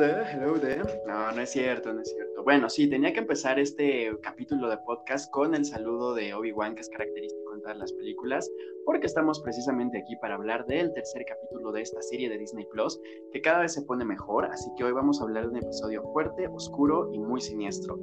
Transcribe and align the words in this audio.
there. 0.00 0.82
No, 1.06 1.30
no 1.32 1.40
es 1.40 1.50
cierto, 1.50 1.92
no 1.92 2.00
es 2.00 2.10
cierto. 2.10 2.42
Bueno, 2.42 2.68
sí, 2.68 2.88
tenía 2.88 3.12
que 3.12 3.20
empezar 3.20 3.58
este 3.58 4.10
capítulo 4.22 4.68
de 4.68 4.78
podcast 4.78 5.30
con 5.30 5.54
el 5.54 5.64
saludo 5.64 6.14
de 6.14 6.34
Obi-Wan, 6.34 6.74
que 6.74 6.80
es 6.80 6.88
característico 6.88 7.39
las 7.76 7.92
películas, 7.92 8.50
porque 8.84 9.06
estamos 9.06 9.40
precisamente 9.40 9.98
aquí 9.98 10.16
para 10.16 10.34
hablar 10.34 10.66
del 10.66 10.92
tercer 10.92 11.24
capítulo 11.26 11.72
de 11.72 11.82
esta 11.82 12.02
serie 12.02 12.28
de 12.28 12.38
Disney 12.38 12.66
Plus, 12.66 13.00
que 13.32 13.40
cada 13.40 13.60
vez 13.60 13.74
se 13.74 13.82
pone 13.82 14.04
mejor, 14.04 14.46
así 14.46 14.70
que 14.76 14.84
hoy 14.84 14.92
vamos 14.92 15.20
a 15.20 15.24
hablar 15.24 15.44
de 15.44 15.50
un 15.50 15.56
episodio 15.56 16.02
fuerte, 16.12 16.48
oscuro 16.48 17.10
y 17.12 17.18
muy 17.18 17.40
siniestro. 17.40 17.98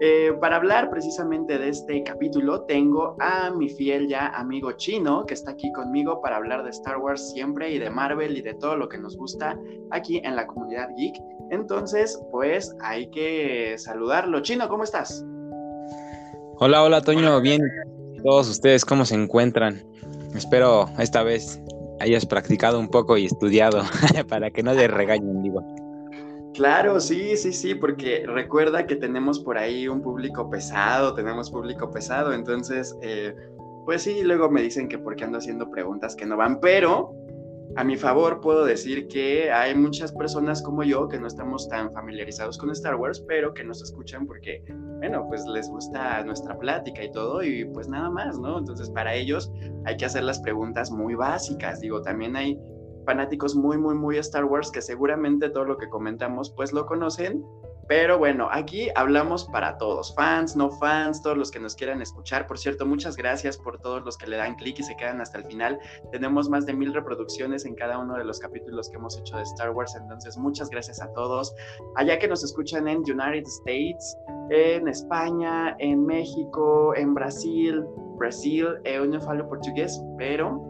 Eh, 0.00 0.32
para 0.40 0.56
hablar 0.56 0.90
precisamente 0.90 1.58
de 1.58 1.68
este 1.68 2.02
capítulo, 2.02 2.62
tengo 2.64 3.16
a 3.20 3.50
mi 3.50 3.68
fiel 3.68 4.08
ya 4.08 4.28
amigo 4.28 4.72
chino, 4.72 5.24
que 5.26 5.34
está 5.34 5.52
aquí 5.52 5.72
conmigo 5.72 6.20
para 6.20 6.36
hablar 6.36 6.64
de 6.64 6.70
Star 6.70 6.98
Wars 6.98 7.32
siempre 7.32 7.70
y 7.70 7.78
de 7.78 7.90
Marvel 7.90 8.36
y 8.36 8.42
de 8.42 8.54
todo 8.54 8.76
lo 8.76 8.88
que 8.88 8.98
nos 8.98 9.16
gusta 9.16 9.58
aquí 9.90 10.20
en 10.22 10.36
la 10.36 10.46
comunidad 10.46 10.88
geek. 10.96 11.16
Entonces, 11.50 12.20
pues 12.30 12.76
hay 12.80 13.10
que 13.10 13.76
saludarlo. 13.78 14.40
Chino, 14.40 14.68
¿cómo 14.68 14.84
estás? 14.84 15.24
Hola, 16.60 16.82
hola, 16.82 17.00
Toño, 17.00 17.40
bien. 17.40 17.62
Todos 18.22 18.48
ustedes, 18.48 18.84
¿cómo 18.84 19.04
se 19.04 19.14
encuentran? 19.14 19.82
Espero 20.34 20.88
esta 20.98 21.22
vez 21.22 21.60
hayas 22.00 22.26
practicado 22.26 22.78
un 22.78 22.88
poco 22.88 23.16
y 23.16 23.26
estudiado 23.26 23.82
para 24.28 24.50
que 24.50 24.62
no 24.62 24.74
te 24.74 24.88
regañen, 24.88 25.42
digo. 25.42 25.62
Claro, 26.54 27.00
sí, 27.00 27.36
sí, 27.36 27.52
sí, 27.52 27.74
porque 27.74 28.24
recuerda 28.26 28.86
que 28.86 28.96
tenemos 28.96 29.38
por 29.38 29.58
ahí 29.58 29.86
un 29.86 30.02
público 30.02 30.50
pesado, 30.50 31.14
tenemos 31.14 31.50
público 31.50 31.90
pesado, 31.90 32.32
entonces, 32.32 32.96
eh, 33.02 33.32
pues 33.84 34.02
sí, 34.02 34.22
luego 34.22 34.50
me 34.50 34.62
dicen 34.62 34.88
que 34.88 34.98
porque 34.98 35.24
ando 35.24 35.38
haciendo 35.38 35.70
preguntas 35.70 36.16
que 36.16 36.26
no 36.26 36.36
van, 36.36 36.58
pero 36.60 37.14
a 37.76 37.84
mi 37.84 37.96
favor 37.96 38.40
puedo 38.40 38.64
decir 38.64 39.08
que 39.08 39.52
hay 39.52 39.74
muchas 39.74 40.12
personas 40.12 40.62
como 40.62 40.82
yo 40.82 41.08
que 41.08 41.18
no 41.18 41.26
estamos 41.26 41.68
tan 41.68 41.92
familiarizados 41.92 42.58
con 42.58 42.70
Star 42.70 42.96
Wars, 42.96 43.20
pero 43.26 43.54
que 43.54 43.64
nos 43.64 43.82
escuchan 43.82 44.26
porque, 44.26 44.64
bueno, 44.98 45.26
pues 45.28 45.44
les 45.46 45.68
gusta 45.68 46.24
nuestra 46.24 46.58
plática 46.58 47.04
y 47.04 47.12
todo, 47.12 47.42
y 47.42 47.64
pues 47.66 47.88
nada 47.88 48.10
más, 48.10 48.38
¿no? 48.38 48.58
Entonces, 48.58 48.90
para 48.90 49.14
ellos 49.14 49.52
hay 49.84 49.96
que 49.96 50.06
hacer 50.06 50.24
las 50.24 50.40
preguntas 50.40 50.90
muy 50.90 51.14
básicas. 51.14 51.80
Digo, 51.80 52.02
también 52.02 52.36
hay 52.36 52.58
fanáticos 53.04 53.54
muy, 53.54 53.78
muy, 53.78 53.94
muy 53.94 54.18
Star 54.18 54.44
Wars 54.44 54.70
que 54.70 54.82
seguramente 54.82 55.48
todo 55.48 55.64
lo 55.64 55.78
que 55.78 55.88
comentamos 55.88 56.50
pues 56.50 56.72
lo 56.72 56.84
conocen. 56.84 57.44
Pero 57.88 58.18
bueno, 58.18 58.48
aquí 58.52 58.90
hablamos 58.94 59.46
para 59.46 59.78
todos, 59.78 60.14
fans, 60.14 60.54
no 60.54 60.70
fans, 60.70 61.22
todos 61.22 61.38
los 61.38 61.50
que 61.50 61.58
nos 61.58 61.74
quieran 61.74 62.02
escuchar. 62.02 62.46
Por 62.46 62.58
cierto, 62.58 62.84
muchas 62.84 63.16
gracias 63.16 63.56
por 63.56 63.78
todos 63.80 64.04
los 64.04 64.18
que 64.18 64.26
le 64.26 64.36
dan 64.36 64.56
clic 64.56 64.78
y 64.78 64.82
se 64.82 64.94
quedan 64.94 65.22
hasta 65.22 65.38
el 65.38 65.44
final. 65.46 65.78
Tenemos 66.12 66.50
más 66.50 66.66
de 66.66 66.74
mil 66.74 66.92
reproducciones 66.92 67.64
en 67.64 67.74
cada 67.74 67.98
uno 67.98 68.16
de 68.16 68.24
los 68.24 68.40
capítulos 68.40 68.90
que 68.90 68.96
hemos 68.96 69.18
hecho 69.18 69.38
de 69.38 69.42
Star 69.44 69.70
Wars, 69.70 69.94
entonces 69.94 70.36
muchas 70.36 70.68
gracias 70.68 71.00
a 71.00 71.10
todos. 71.14 71.54
Allá 71.96 72.18
que 72.18 72.28
nos 72.28 72.44
escuchan 72.44 72.86
en 72.88 72.98
United 72.98 73.46
States, 73.46 74.16
en 74.50 74.86
España, 74.86 75.74
en 75.78 76.04
México, 76.04 76.94
en 76.94 77.14
Brasil, 77.14 77.82
Brasil, 78.18 78.66
eu 78.84 79.06
no 79.06 79.20
falo 79.20 79.48
portugués, 79.48 79.98
pero 80.18 80.60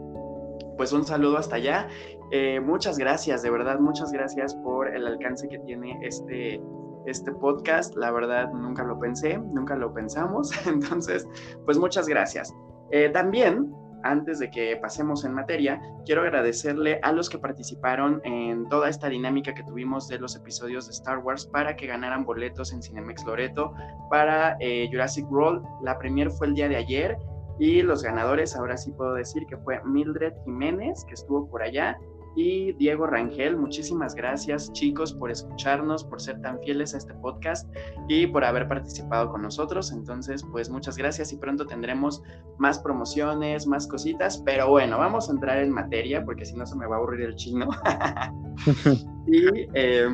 pues 0.77 0.93
un 0.93 1.03
saludo 1.03 1.37
hasta 1.37 1.57
allá 1.57 1.89
eh, 2.31 2.59
muchas 2.59 2.97
gracias, 2.99 3.41
de 3.41 3.49
verdad, 3.49 3.79
muchas 3.79 4.11
gracias 4.11 4.53
por 4.55 4.87
el 4.95 5.07
alcance 5.07 5.49
que 5.49 5.57
tiene 5.59 5.97
este, 6.03 6.61
este 7.09 7.31
podcast. 7.31 7.95
La 7.95 8.11
verdad, 8.11 8.51
nunca 8.53 8.83
lo 8.83 8.99
pensé, 8.99 9.37
nunca 9.37 9.75
lo 9.75 9.93
pensamos. 9.93 10.51
Entonces, 10.67 11.27
pues 11.65 11.77
muchas 11.77 12.07
gracias. 12.07 12.53
Eh, 12.91 13.09
también, 13.09 13.73
antes 14.03 14.39
de 14.39 14.49
que 14.49 14.77
pasemos 14.77 15.25
en 15.25 15.33
materia, 15.33 15.81
quiero 16.05 16.21
agradecerle 16.21 16.99
a 17.03 17.11
los 17.11 17.29
que 17.29 17.37
participaron 17.37 18.21
en 18.23 18.67
toda 18.69 18.89
esta 18.89 19.09
dinámica 19.09 19.53
que 19.53 19.63
tuvimos 19.63 20.07
de 20.07 20.19
los 20.19 20.35
episodios 20.35 20.87
de 20.87 20.93
Star 20.93 21.19
Wars 21.19 21.45
para 21.45 21.75
que 21.75 21.87
ganaran 21.87 22.25
boletos 22.25 22.71
en 22.71 22.81
Cinemex 22.81 23.25
Loreto 23.25 23.73
para 24.09 24.57
eh, 24.59 24.87
Jurassic 24.91 25.29
World. 25.31 25.65
La 25.83 25.97
premier 25.97 26.31
fue 26.31 26.47
el 26.47 26.53
día 26.53 26.69
de 26.69 26.77
ayer. 26.77 27.17
Y 27.59 27.81
los 27.81 28.03
ganadores, 28.03 28.55
ahora 28.55 28.77
sí 28.77 28.91
puedo 28.93 29.15
decir 29.15 29.45
que 29.45 29.57
fue 29.57 29.83
Mildred 29.83 30.33
Jiménez, 30.45 31.03
que 31.03 31.13
estuvo 31.13 31.49
por 31.49 31.61
allá, 31.61 31.97
y 32.35 32.73
Diego 32.73 33.07
Rangel. 33.07 33.57
Muchísimas 33.57 34.15
gracias 34.15 34.71
chicos 34.73 35.13
por 35.13 35.31
escucharnos, 35.31 36.03
por 36.03 36.21
ser 36.21 36.41
tan 36.41 36.59
fieles 36.59 36.93
a 36.93 36.97
este 36.97 37.13
podcast 37.15 37.69
y 38.07 38.27
por 38.27 38.43
haber 38.43 38.67
participado 38.67 39.29
con 39.29 39.41
nosotros. 39.41 39.91
Entonces, 39.91 40.43
pues 40.51 40.69
muchas 40.69 40.97
gracias 40.97 41.33
y 41.33 41.37
pronto 41.37 41.65
tendremos 41.65 42.21
más 42.57 42.79
promociones, 42.79 43.67
más 43.67 43.87
cositas. 43.87 44.41
Pero 44.45 44.69
bueno, 44.69 44.97
vamos 44.97 45.29
a 45.29 45.33
entrar 45.33 45.59
en 45.59 45.71
materia 45.71 46.23
porque 46.23 46.45
si 46.45 46.55
no 46.55 46.65
se 46.65 46.75
me 46.75 46.87
va 46.87 46.95
a 46.95 46.99
aburrir 46.99 47.21
el 47.21 47.35
chino. 47.35 47.69
y 49.27 49.45
eh, 49.73 50.07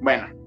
bueno, 0.00 0.38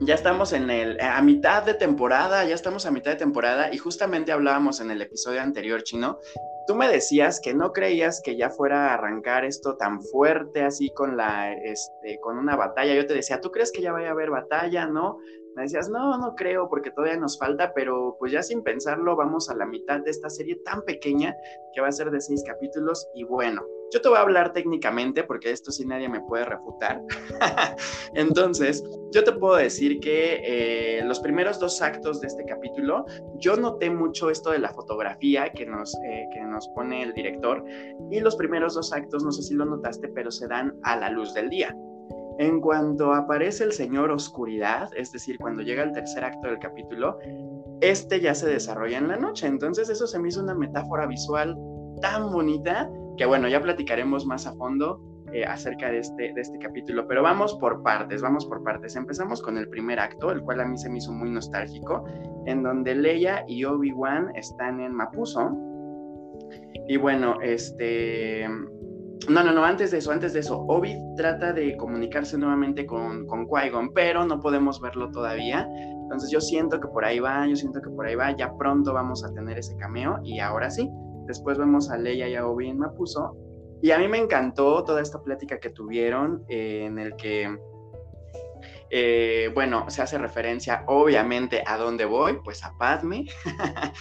ya 0.00 0.14
estamos 0.14 0.52
en 0.52 0.70
el, 0.70 1.00
a 1.00 1.20
mitad 1.22 1.62
de 1.64 1.74
temporada, 1.74 2.44
ya 2.44 2.54
estamos 2.54 2.84
a 2.86 2.90
mitad 2.90 3.12
de 3.12 3.16
temporada 3.16 3.72
y 3.72 3.78
justamente 3.78 4.32
hablábamos 4.32 4.80
en 4.80 4.90
el 4.90 5.00
episodio 5.00 5.40
anterior, 5.40 5.82
Chino, 5.82 6.18
Tú 6.66 6.74
me 6.74 6.88
decías 6.88 7.40
que 7.40 7.54
no 7.54 7.72
creías 7.72 8.22
que 8.22 8.36
ya 8.36 8.50
fuera 8.50 8.88
a 8.88 8.94
arrancar 8.94 9.44
esto 9.44 9.76
tan 9.76 10.00
fuerte 10.02 10.62
así 10.62 10.90
con 10.90 11.16
la, 11.16 11.52
este, 11.52 12.18
con 12.20 12.38
una 12.38 12.56
batalla. 12.56 12.94
Yo 12.94 13.06
te 13.06 13.14
decía, 13.14 13.40
¿tú 13.40 13.50
crees 13.50 13.70
que 13.70 13.82
ya 13.82 13.92
vaya 13.92 14.08
a 14.08 14.12
haber 14.12 14.30
batalla? 14.30 14.86
¿No? 14.86 15.18
Me 15.56 15.62
decías, 15.62 15.88
no, 15.88 16.18
no 16.18 16.34
creo 16.34 16.68
porque 16.68 16.90
todavía 16.90 17.16
nos 17.16 17.38
falta, 17.38 17.72
pero 17.74 18.16
pues 18.18 18.32
ya 18.32 18.42
sin 18.42 18.62
pensarlo 18.62 19.16
vamos 19.16 19.48
a 19.50 19.54
la 19.54 19.66
mitad 19.66 20.00
de 20.00 20.10
esta 20.10 20.28
serie 20.28 20.56
tan 20.64 20.82
pequeña 20.82 21.36
que 21.72 21.80
va 21.80 21.88
a 21.88 21.92
ser 21.92 22.10
de 22.10 22.20
seis 22.20 22.42
capítulos 22.44 23.08
y 23.14 23.24
bueno, 23.24 23.62
yo 23.92 24.00
te 24.00 24.08
voy 24.08 24.18
a 24.18 24.22
hablar 24.22 24.52
técnicamente 24.52 25.22
porque 25.22 25.52
esto 25.52 25.70
sí 25.70 25.86
nadie 25.86 26.08
me 26.08 26.20
puede 26.20 26.44
refutar. 26.44 27.00
Entonces, 28.14 28.82
yo 29.12 29.22
te 29.22 29.30
puedo 29.30 29.54
decir 29.54 30.00
que 30.00 30.40
eh, 30.44 31.04
los 31.04 31.20
primeros 31.20 31.60
dos 31.60 31.80
actos 31.80 32.20
de 32.20 32.26
este 32.26 32.44
capítulo, 32.44 33.04
yo 33.36 33.56
noté 33.56 33.90
mucho 33.90 34.30
esto 34.30 34.50
de 34.50 34.58
la 34.58 34.70
fotografía 34.70 35.52
que 35.52 35.66
nos, 35.66 35.94
eh, 36.06 36.26
que 36.32 36.42
nos 36.42 36.66
pone 36.68 37.02
el 37.02 37.12
director 37.12 37.64
y 38.10 38.18
los 38.18 38.34
primeros 38.34 38.74
dos 38.74 38.92
actos, 38.92 39.22
no 39.22 39.30
sé 39.30 39.42
si 39.42 39.54
lo 39.54 39.64
notaste, 39.64 40.08
pero 40.08 40.32
se 40.32 40.48
dan 40.48 40.76
a 40.82 40.96
la 40.96 41.10
luz 41.10 41.32
del 41.32 41.48
día. 41.48 41.76
En 42.38 42.60
cuanto 42.60 43.12
aparece 43.12 43.64
el 43.64 43.72
Señor 43.72 44.10
Oscuridad, 44.10 44.90
es 44.96 45.12
decir, 45.12 45.38
cuando 45.38 45.62
llega 45.62 45.82
el 45.82 45.92
tercer 45.92 46.24
acto 46.24 46.48
del 46.48 46.58
capítulo, 46.58 47.18
este 47.80 48.20
ya 48.20 48.34
se 48.34 48.48
desarrolla 48.48 48.98
en 48.98 49.08
la 49.08 49.16
noche. 49.16 49.46
Entonces 49.46 49.88
eso 49.88 50.06
se 50.06 50.18
me 50.18 50.28
hizo 50.28 50.42
una 50.42 50.54
metáfora 50.54 51.06
visual 51.06 51.56
tan 52.00 52.32
bonita 52.32 52.90
que 53.16 53.26
bueno, 53.26 53.48
ya 53.48 53.60
platicaremos 53.60 54.26
más 54.26 54.46
a 54.46 54.54
fondo 54.54 55.00
eh, 55.32 55.44
acerca 55.44 55.90
de 55.90 55.98
este, 55.98 56.32
de 56.32 56.40
este 56.40 56.58
capítulo, 56.58 57.06
pero 57.08 57.22
vamos 57.22 57.54
por 57.54 57.82
partes, 57.82 58.22
vamos 58.22 58.46
por 58.46 58.62
partes. 58.62 58.96
Empezamos 58.96 59.42
con 59.42 59.58
el 59.58 59.68
primer 59.68 59.98
acto, 59.98 60.30
el 60.30 60.42
cual 60.42 60.60
a 60.60 60.64
mí 60.64 60.76
se 60.76 60.88
me 60.90 60.98
hizo 60.98 61.12
muy 61.12 61.30
nostálgico, 61.30 62.04
en 62.46 62.62
donde 62.62 62.94
Leia 62.94 63.44
y 63.48 63.64
Obi-Wan 63.64 64.30
están 64.36 64.80
en 64.80 64.92
Mapuso. 64.92 65.50
Y 66.88 66.96
bueno, 66.98 67.40
este... 67.40 68.46
No, 69.28 69.42
no, 69.42 69.52
no, 69.52 69.64
antes 69.64 69.90
de 69.90 69.98
eso, 69.98 70.12
antes 70.12 70.32
de 70.32 70.40
eso, 70.40 70.60
Obi 70.68 70.98
trata 71.16 71.52
de 71.52 71.76
comunicarse 71.76 72.36
nuevamente 72.36 72.84
con, 72.84 73.26
con 73.26 73.46
Qui-Gon, 73.46 73.92
pero 73.94 74.24
no 74.24 74.40
podemos 74.40 74.80
verlo 74.80 75.10
todavía. 75.10 75.66
Entonces 76.02 76.30
yo 76.30 76.40
siento 76.40 76.78
que 76.80 76.88
por 76.88 77.04
ahí 77.04 77.20
va, 77.20 77.46
yo 77.46 77.56
siento 77.56 77.80
que 77.80 77.88
por 77.88 78.06
ahí 78.06 78.14
va, 78.14 78.36
ya 78.36 78.54
pronto 78.56 78.92
vamos 78.92 79.24
a 79.24 79.32
tener 79.32 79.58
ese 79.58 79.74
cameo 79.76 80.18
y 80.22 80.40
ahora 80.40 80.70
sí, 80.70 80.90
Después 81.26 81.56
vemos 81.56 81.90
a 81.90 81.96
Leia 81.96 82.28
y 82.28 82.34
a 82.34 82.46
Obi 82.46 82.68
en 82.68 82.78
Mapuso. 82.78 83.36
Y 83.82 83.90
a 83.90 83.98
mí 83.98 84.08
me 84.08 84.18
encantó 84.18 84.84
toda 84.84 85.00
esta 85.00 85.22
plática 85.22 85.58
que 85.58 85.70
tuvieron 85.70 86.44
eh, 86.48 86.84
en 86.86 86.98
el 86.98 87.16
que, 87.16 87.58
eh, 88.90 89.50
bueno, 89.54 89.88
se 89.90 90.02
hace 90.02 90.18
referencia 90.18 90.84
obviamente 90.86 91.62
a 91.66 91.76
dónde 91.76 92.04
voy, 92.04 92.38
pues 92.44 92.64
a 92.64 92.72
Padme. 92.78 93.26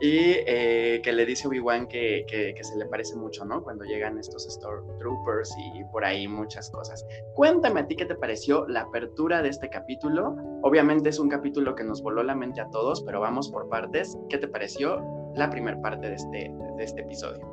y 0.00 0.36
eh, 0.46 1.00
que 1.02 1.12
le 1.12 1.26
dice 1.26 1.46
Obi-Wan 1.46 1.86
que, 1.86 2.24
que, 2.26 2.64
se 2.64 2.78
le 2.78 2.86
parece 2.86 3.16
mucho, 3.16 3.44
¿no? 3.44 3.62
Cuando 3.62 3.84
llegan 3.84 4.18
estos 4.18 4.44
Stormtroopers 4.44 5.54
y 5.74 5.84
por 5.84 6.04
ahí 6.04 6.26
muchas 6.26 6.70
cosas. 6.70 7.04
Cuéntame 7.34 7.80
a 7.80 7.86
ti 7.86 7.96
qué 7.96 8.06
te 8.06 8.14
pareció 8.14 8.66
la 8.66 8.82
apertura 8.82 9.42
de 9.42 9.50
este 9.50 9.68
capítulo. 9.68 10.36
Obviamente 10.62 11.10
es 11.10 11.18
un 11.18 11.28
capítulo 11.28 11.74
que 11.74 11.84
nos 11.84 12.02
voló 12.02 12.22
la 12.22 12.34
mente 12.34 12.62
a 12.62 12.70
todos, 12.70 13.02
pero 13.02 13.20
vamos 13.20 13.50
por 13.50 13.68
partes. 13.68 14.16
¿Qué 14.30 14.38
te 14.38 14.48
pareció 14.48 15.02
la 15.34 15.50
primera 15.50 15.78
parte 15.82 16.08
de 16.08 16.14
este, 16.14 16.50
de 16.78 16.84
este 16.84 17.02
episodio? 17.02 17.46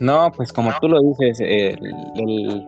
No, 0.00 0.32
pues 0.36 0.52
como 0.52 0.72
tú 0.80 0.88
lo 0.88 1.00
dices, 1.00 1.38
el, 1.40 2.66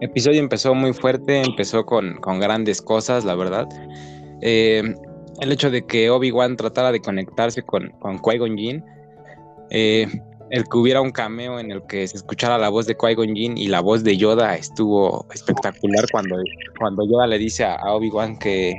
episodio 0.00 0.38
empezó 0.38 0.76
muy 0.76 0.92
fuerte, 0.92 1.42
empezó 1.42 1.84
con, 1.84 2.18
con 2.20 2.38
grandes 2.38 2.80
cosas, 2.80 3.24
la 3.24 3.34
verdad. 3.34 3.66
Eh, 4.42 4.94
el 5.40 5.52
hecho 5.52 5.70
de 5.70 5.82
que 5.82 6.10
Obi-Wan 6.10 6.56
tratara 6.56 6.92
de 6.92 7.00
conectarse 7.00 7.62
con, 7.62 7.90
con 8.00 8.18
Qui-Gon 8.18 8.56
Jinn, 8.56 8.84
eh, 9.70 10.08
el 10.50 10.64
que 10.64 10.78
hubiera 10.78 11.00
un 11.00 11.10
cameo 11.10 11.58
en 11.58 11.70
el 11.70 11.82
que 11.86 12.06
se 12.08 12.16
escuchara 12.16 12.58
la 12.58 12.68
voz 12.68 12.86
de 12.86 12.96
Qui-Gon 12.96 13.34
Jinn 13.34 13.58
y 13.58 13.68
la 13.68 13.80
voz 13.80 14.02
de 14.02 14.16
Yoda 14.16 14.56
estuvo 14.56 15.26
espectacular 15.32 16.06
cuando, 16.10 16.36
cuando 16.78 17.06
Yoda 17.06 17.26
le 17.26 17.38
dice 17.38 17.64
a, 17.64 17.76
Obi-Wan 17.92 18.38
que 18.38 18.76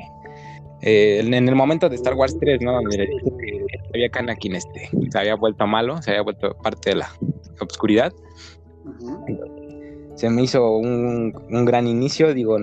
eh, 0.81 1.19
en, 1.19 1.33
el 1.33 1.55
momento 1.55 1.89
de 1.89 1.95
Star 1.95 2.15
Wars 2.15 2.37
3, 2.39 2.61
¿no? 2.61 2.73
Donde 2.73 2.97
le 2.97 3.07
dice 3.07 3.31
que 3.37 3.65
había 3.93 4.09
Anakin 4.13 4.55
este, 4.55 4.89
se 5.09 5.19
había 5.19 5.35
vuelto 5.35 5.67
malo, 5.67 6.01
se 6.01 6.11
había 6.11 6.23
vuelto 6.23 6.55
parte 6.63 6.91
de 6.91 6.95
la 6.97 7.11
oscuridad. 7.59 8.13
Se 10.15 10.29
me 10.29 10.43
hizo 10.43 10.71
un, 10.71 11.33
un 11.49 11.65
gran 11.65 11.87
inicio, 11.87 12.33
digo, 12.33 12.57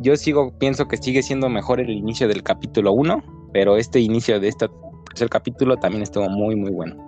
yo 0.00 0.16
sigo, 0.16 0.56
pienso 0.58 0.88
que 0.88 0.96
sigue 0.96 1.22
siendo 1.22 1.48
mejor 1.48 1.80
el 1.80 1.90
inicio 1.90 2.26
del 2.26 2.42
capítulo 2.42 2.92
1, 2.92 3.50
pero 3.52 3.76
este 3.76 4.00
inicio 4.00 4.40
de 4.40 4.48
este 4.48 4.66
tercer 5.08 5.28
capítulo 5.28 5.76
también 5.76 6.02
estuvo 6.02 6.28
muy, 6.28 6.56
muy 6.56 6.70
bueno. 6.70 7.06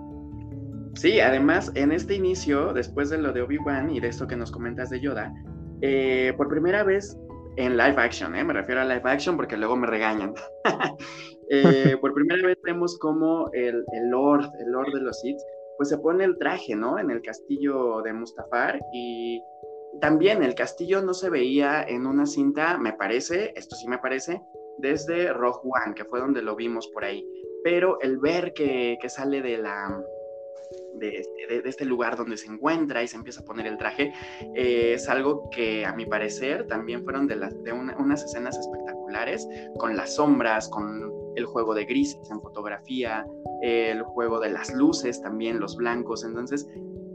Sí, 0.95 1.21
además, 1.21 1.73
en 1.75 1.91
este 1.91 2.15
inicio, 2.15 2.73
después 2.75 3.09
de 3.09 3.19
lo 3.19 3.33
de 3.33 3.43
Obi-Wan 3.43 3.91
y 3.91 4.01
de 4.01 4.09
esto 4.09 4.27
que 4.27 4.37
nos 4.37 4.51
comentas 4.51 4.91
de 4.91 5.01
Yoda, 5.01 5.33
eh, 5.81 6.35
por 6.37 6.49
primera 6.49 6.85
vez 6.85 7.17
en 7.57 7.77
live 7.77 7.97
action, 7.97 8.35
¿eh? 8.35 8.45
me 8.45 8.53
refiero 8.53 8.83
a 8.83 8.85
live 8.85 9.03
action 9.05 9.37
porque 9.37 9.57
luego 9.57 9.77
me 9.77 9.87
regañan. 9.87 10.35
Eh, 11.55 11.97
por 12.01 12.15
primera 12.15 12.47
vez 12.47 12.57
vemos 12.63 12.97
como 12.99 13.51
el, 13.53 13.85
el 13.93 14.09
Lord, 14.09 14.49
el 14.65 14.73
Lord 14.73 14.91
de 14.95 15.03
los 15.03 15.21
Sith, 15.21 15.37
pues 15.77 15.91
se 15.91 15.99
pone 15.99 16.25
el 16.25 16.39
traje, 16.39 16.75
¿no? 16.75 16.99
En 16.99 17.11
el 17.11 17.21
castillo 17.21 18.01
de 18.01 18.15
Mustafar 18.15 18.81
y 18.95 19.43
también 20.01 20.43
el 20.43 20.55
castillo 20.55 21.03
no 21.03 21.15
se 21.15 21.31
veía 21.31 21.83
en 21.83 22.07
una 22.07 22.27
cinta, 22.27 22.79
me 22.79 22.93
parece, 22.93 23.53
esto 23.57 23.77
sí 23.77 23.89
me 23.89 23.99
parece, 23.99 24.43
desde 24.79 25.33
Rogue 25.33 25.61
One, 25.65 25.95
que 25.95 26.05
fue 26.05 26.21
donde 26.21 26.43
lo 26.43 26.57
vimos 26.57 26.89
por 26.89 27.05
ahí. 27.05 27.27
Pero 27.63 28.01
el 28.01 28.19
ver 28.19 28.53
que, 28.53 28.99
que 29.01 29.09
sale 29.09 29.43
de 29.43 29.59
la, 29.59 30.03
este, 31.01 31.63
de, 31.63 31.69
este 31.69 31.85
lugar 31.85 32.17
donde 32.17 32.37
se 32.37 32.47
encuentra 32.47 33.03
y 33.03 33.09
se 33.09 33.17
empieza 33.17 33.41
a 33.41 33.45
poner 33.45 33.67
el 33.67 33.77
traje, 33.77 34.13
eh, 34.55 34.93
es 34.95 35.09
algo 35.09 35.49
que 35.51 35.85
a 35.85 35.93
mi 35.93 36.07
parecer 36.07 36.67
también 36.67 37.03
fueron 37.05 37.27
de, 37.27 37.37
las 37.37 37.63
de 37.63 37.73
unas 37.73 38.25
escenas 38.25 38.59
espectaculares, 38.59 39.49
con 39.79 39.97
las 39.97 40.17
sombras, 40.17 40.69
con 40.69 41.13
el 41.35 41.47
juego 41.47 41.75
de 41.75 41.85
grises 41.87 42.31
en 42.31 42.41
fotografía, 42.41 43.27
el 43.63 44.03
juego 44.03 44.41
de 44.41 44.51
las 44.51 44.75
luces 44.75 45.21
también, 45.23 45.61
los 45.61 45.77
blancos, 45.77 46.25
entonces 46.25 46.67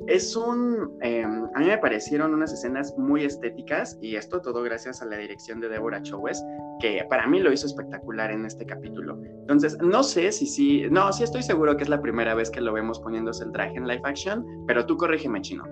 es 0.08 0.36
un, 0.36 0.98
em, 1.02 1.46
a 1.54 1.60
mí 1.60 1.66
me 1.66 1.78
parecieron 1.78 2.34
unas 2.34 2.54
escenas 2.54 2.98
muy 2.98 3.26
estéticas 3.26 3.98
y 4.02 4.16
esto 4.16 4.42
todo 4.42 4.64
gracias 4.64 5.02
a 5.02 5.06
la 5.06 5.18
dirección 5.18 5.60
de 5.60 5.68
Deborah 5.68 6.02
Chowes, 6.02 6.42
que 6.80 7.06
para 7.10 7.28
mí 7.28 7.40
lo 7.40 7.52
hizo 7.52 7.68
espectacular 7.68 8.32
en 8.32 8.46
este 8.46 8.66
capítulo. 8.66 9.20
Entonces, 9.42 9.78
no 9.80 10.04
sé 10.04 10.32
si 10.32 10.46
sí, 10.46 10.86
no, 10.90 11.12
sí 11.12 11.24
estoy 11.24 11.44
seguro 11.44 11.76
que 11.76 11.84
es 11.84 11.90
la 11.90 12.02
primera 12.02 12.34
vez 12.36 12.50
que 12.50 12.62
lo 12.62 12.72
vemos 12.72 13.00
poniéndose 13.02 13.44
el 13.44 13.52
traje 13.52 13.76
en 13.76 13.88
live 13.88 14.02
action, 14.06 14.46
pero 14.66 14.86
tú 14.86 14.96
corrígeme, 14.96 15.42
chino. 15.42 15.66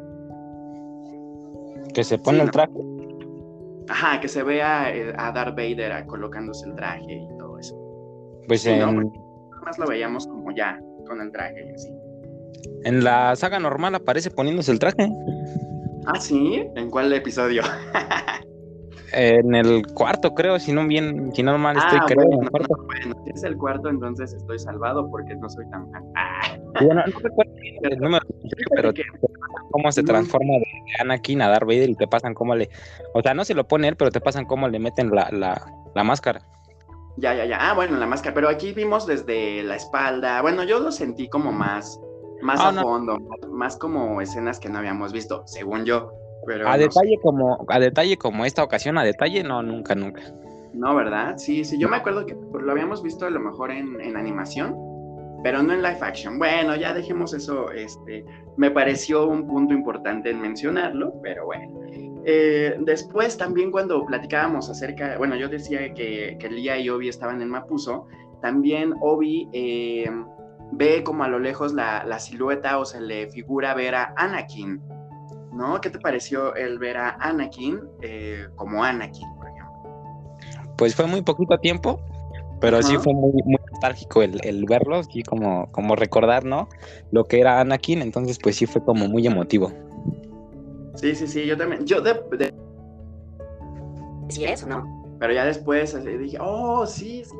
Que 1.93 2.03
se 2.03 2.17
pone 2.17 2.41
el 2.41 2.51
traje. 2.51 2.73
Ajá, 3.87 4.19
que 4.19 4.27
se 4.27 4.43
vea 4.43 4.93
eh, 4.93 5.13
a 5.17 5.31
Darth 5.31 5.55
Vader 5.55 6.05
colocándose 6.07 6.67
el 6.67 6.75
traje 6.75 7.13
y 7.13 7.37
todo 7.37 7.57
eso. 7.57 7.75
Pues 8.47 8.65
en... 8.65 9.11
más 9.63 9.79
lo 9.79 9.87
veíamos 9.87 10.27
como 10.27 10.51
ya 10.51 10.77
con 11.07 11.21
el 11.21 11.31
traje 11.31 11.65
y 11.69 11.73
así. 11.73 12.04
En 12.83 13.03
la 13.03 13.35
saga 13.35 13.59
normal 13.59 13.95
aparece 13.95 14.31
poniéndose 14.31 14.71
el 14.71 14.79
traje. 14.79 15.09
Ah, 16.07 16.19
sí. 16.19 16.63
¿En 16.75 16.89
cuál 16.89 17.11
episodio? 17.13 17.63
en 19.15 19.55
el 19.55 19.85
cuarto, 19.93 20.33
creo, 20.33 20.59
si 20.59 20.73
no 20.73 20.85
bien, 20.87 21.31
si 21.33 21.41
no 21.41 21.57
mal 21.57 21.77
estoy, 21.77 21.99
ah, 22.01 22.05
creo. 22.05 22.27
Bueno, 22.27 22.67
bueno, 22.85 23.15
si 23.23 23.31
es 23.31 23.43
el 23.43 23.57
cuarto, 23.57 23.89
entonces 23.89 24.33
estoy 24.33 24.59
salvado 24.59 25.09
porque 25.09 25.35
no 25.35 25.49
soy 25.49 25.69
tan. 25.69 25.87
Ah. 26.15 26.57
Bueno, 26.81 27.01
no 27.07 27.19
recuerdo 27.19 27.53
el 27.83 27.99
número, 27.99 28.25
pero 28.75 28.91
cómo 29.71 29.91
se 29.91 30.03
transforma 30.03 30.53
de 30.53 30.65
Anakin 30.99 31.41
a 31.41 31.49
Darth 31.49 31.65
Vader 31.65 31.89
y 31.89 31.95
te 31.95 32.07
pasan 32.07 32.33
cómo 32.33 32.55
le, 32.55 32.69
o 33.13 33.21
sea, 33.21 33.33
no 33.33 33.45
se 33.45 33.53
lo 33.53 33.67
pone 33.67 33.87
él, 33.87 33.95
pero 33.95 34.11
te 34.11 34.19
pasan 34.19 34.45
cómo 34.45 34.67
le 34.67 34.79
meten 34.79 35.09
la, 35.11 35.29
la, 35.31 35.65
la 35.93 36.03
máscara. 36.03 36.41
Ya, 37.17 37.33
ya, 37.33 37.45
ya. 37.45 37.57
Ah, 37.61 37.73
bueno, 37.73 37.97
la 37.97 38.05
máscara, 38.05 38.33
pero 38.33 38.49
aquí 38.49 38.73
vimos 38.73 39.07
desde 39.07 39.63
la 39.63 39.77
espalda. 39.77 40.41
Bueno, 40.41 40.65
yo 40.65 40.79
lo 40.79 40.91
sentí 40.91 41.29
como 41.29 41.53
más 41.53 41.97
más 42.41 42.59
ah, 42.59 42.69
a 42.69 42.73
fondo, 42.81 43.17
más 43.49 43.77
como 43.77 44.21
escenas 44.21 44.59
que 44.59 44.69
no 44.69 44.79
habíamos 44.79 45.13
visto, 45.13 45.43
según 45.45 45.85
yo. 45.85 46.11
Pero 46.45 46.67
a 46.69 46.77
detalle 46.77 47.17
como 47.23 47.65
a 47.67 47.79
detalle 47.79 48.17
como 48.17 48.45
esta 48.45 48.63
ocasión, 48.63 48.97
a 48.97 49.03
detalle 49.03 49.43
no, 49.43 49.63
nunca, 49.63 49.95
nunca. 49.95 50.21
No, 50.73 50.93
¿verdad? 50.93 51.37
Sí, 51.37 51.63
sí, 51.63 51.77
yo 51.79 51.87
me 51.87 51.97
acuerdo 51.97 52.25
que 52.25 52.35
lo 52.35 52.71
habíamos 52.71 53.01
visto 53.01 53.25
a 53.25 53.29
lo 53.29 53.39
mejor 53.39 53.71
en, 53.71 53.99
en 54.01 54.17
animación, 54.17 54.75
pero 55.41 55.63
no 55.63 55.73
en 55.73 55.81
live 55.81 55.99
action. 56.01 56.37
Bueno, 56.37 56.75
ya 56.75 56.93
dejemos 56.93 57.33
eso, 57.33 57.71
este, 57.71 58.25
me 58.57 58.71
pareció 58.71 59.27
un 59.27 59.47
punto 59.47 59.73
importante 59.73 60.31
en 60.31 60.41
mencionarlo, 60.41 61.13
pero 61.23 61.45
bueno. 61.45 61.79
Eh, 62.25 62.75
después 62.79 63.37
también 63.37 63.71
cuando 63.71 64.03
platicábamos 64.05 64.69
acerca, 64.69 65.17
bueno, 65.17 65.35
yo 65.35 65.47
decía 65.47 65.93
que, 65.93 66.37
que 66.39 66.49
Lía 66.49 66.77
y 66.79 66.89
Obi 66.89 67.09
estaban 67.09 67.41
en 67.41 67.49
Mapuso, 67.49 68.07
también 68.41 68.95
Obi 68.99 69.47
eh, 69.53 70.09
ve 70.71 71.03
como 71.03 71.23
a 71.23 71.27
lo 71.27 71.39
lejos 71.39 71.73
la, 71.73 72.19
silueta 72.19 72.77
o 72.79 72.85
se 72.85 73.01
le 73.01 73.27
figura 73.27 73.73
ver 73.73 73.95
a 73.95 74.13
Anakin, 74.17 74.81
¿no? 75.53 75.79
¿Qué 75.81 75.89
te 75.89 75.99
pareció 75.99 76.55
el 76.55 76.79
ver 76.79 76.97
a 76.97 77.11
Anakin 77.19 77.81
eh, 78.01 78.47
como 78.55 78.83
Anakin, 78.83 79.27
por 79.35 79.47
ejemplo? 79.47 80.75
Pues 80.77 80.95
fue 80.95 81.05
muy 81.07 81.21
poquito 81.21 81.57
tiempo, 81.59 81.99
pero 82.59 82.81
sí 82.81 82.97
fue 82.97 83.13
muy, 83.13 83.31
muy 83.43 83.57
nostálgico 83.71 84.21
el, 84.21 84.65
verlo, 84.67 84.97
así 84.97 85.23
como, 85.23 85.71
como 85.71 85.95
recordar, 85.95 86.45
¿no? 86.45 86.67
Lo 87.11 87.25
que 87.25 87.39
era 87.39 87.59
Anakin, 87.59 88.01
entonces 88.01 88.39
pues 88.41 88.55
sí 88.55 88.65
fue 88.65 88.83
como 88.83 89.07
muy 89.07 89.25
emotivo. 89.27 89.71
Sí, 90.95 91.13
sí, 91.15 91.27
sí, 91.27 91.45
yo 91.45 91.57
también, 91.57 91.85
yo 91.85 92.01
de... 92.01 92.53
¿Sí 94.29 94.45
eso 94.45 94.67
no? 94.67 95.05
Pero 95.19 95.33
ya 95.33 95.45
después 95.45 96.03
dije, 96.03 96.37
oh, 96.41 96.85
sí, 96.85 97.23
sí. 97.23 97.35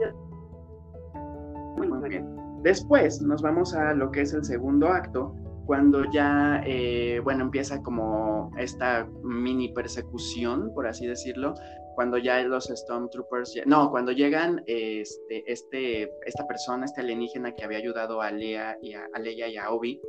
Muy, 1.78 1.88
muy 1.88 2.10
bien. 2.10 2.45
Después 2.66 3.22
nos 3.22 3.44
vamos 3.44 3.76
a 3.76 3.94
lo 3.94 4.10
que 4.10 4.22
es 4.22 4.34
el 4.34 4.44
segundo 4.44 4.88
acto, 4.88 5.36
cuando 5.68 6.04
ya, 6.12 6.64
eh, 6.66 7.22
bueno, 7.24 7.44
empieza 7.44 7.80
como 7.84 8.52
esta 8.58 9.08
mini 9.24 9.70
persecución, 9.70 10.74
por 10.74 10.88
así 10.88 11.06
decirlo, 11.06 11.54
cuando 11.94 12.18
ya 12.18 12.42
los 12.42 12.66
Stormtroopers, 12.66 13.54
no, 13.68 13.92
cuando 13.92 14.12
llegan 14.14 14.64
este, 14.66 15.44
este, 15.46 16.12
esta 16.26 16.48
persona, 16.48 16.86
este 16.86 17.02
alienígena 17.02 17.54
que 17.54 17.64
había 17.64 17.78
ayudado 17.78 18.20
a 18.20 18.32
Leia 18.32 18.80
y 18.82 18.96
a, 18.96 19.70
Obi, 19.70 20.02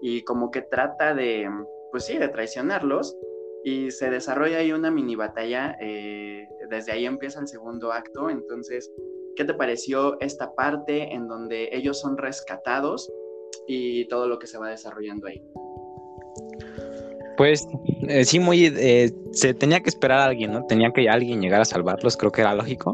y 0.00 0.22
como 0.22 0.52
que 0.52 0.62
trata 0.62 1.14
de, 1.14 1.50
pues 1.90 2.04
sí, 2.04 2.16
de 2.16 2.28
traicionarlos, 2.28 3.16
y 3.64 3.90
se 3.90 4.08
desarrolla 4.08 4.58
ahí 4.58 4.70
una 4.70 4.92
mini 4.92 5.16
batalla, 5.16 5.76
eh, 5.80 6.46
desde 6.70 6.92
ahí 6.92 7.06
empieza 7.06 7.40
el 7.40 7.48
segundo 7.48 7.92
acto, 7.92 8.30
entonces 8.30 8.88
¿Qué 9.36 9.44
te 9.44 9.54
pareció 9.54 10.20
esta 10.20 10.54
parte 10.54 11.12
en 11.12 11.26
donde 11.26 11.68
ellos 11.72 12.00
son 12.00 12.16
rescatados 12.16 13.10
y 13.66 14.06
todo 14.08 14.28
lo 14.28 14.38
que 14.38 14.46
se 14.46 14.58
va 14.58 14.70
desarrollando 14.70 15.26
ahí? 15.26 15.42
Pues 17.36 17.66
eh, 18.08 18.24
sí, 18.24 18.38
muy. 18.38 18.66
Eh, 18.66 19.10
se 19.32 19.54
tenía 19.54 19.80
que 19.80 19.88
esperar 19.88 20.20
a 20.20 20.24
alguien, 20.26 20.52
¿no? 20.52 20.64
Tenía 20.66 20.92
que 20.92 21.08
alguien 21.08 21.40
llegar 21.40 21.60
a 21.60 21.64
salvarlos, 21.64 22.16
creo 22.16 22.30
que 22.30 22.42
era 22.42 22.54
lógico. 22.54 22.92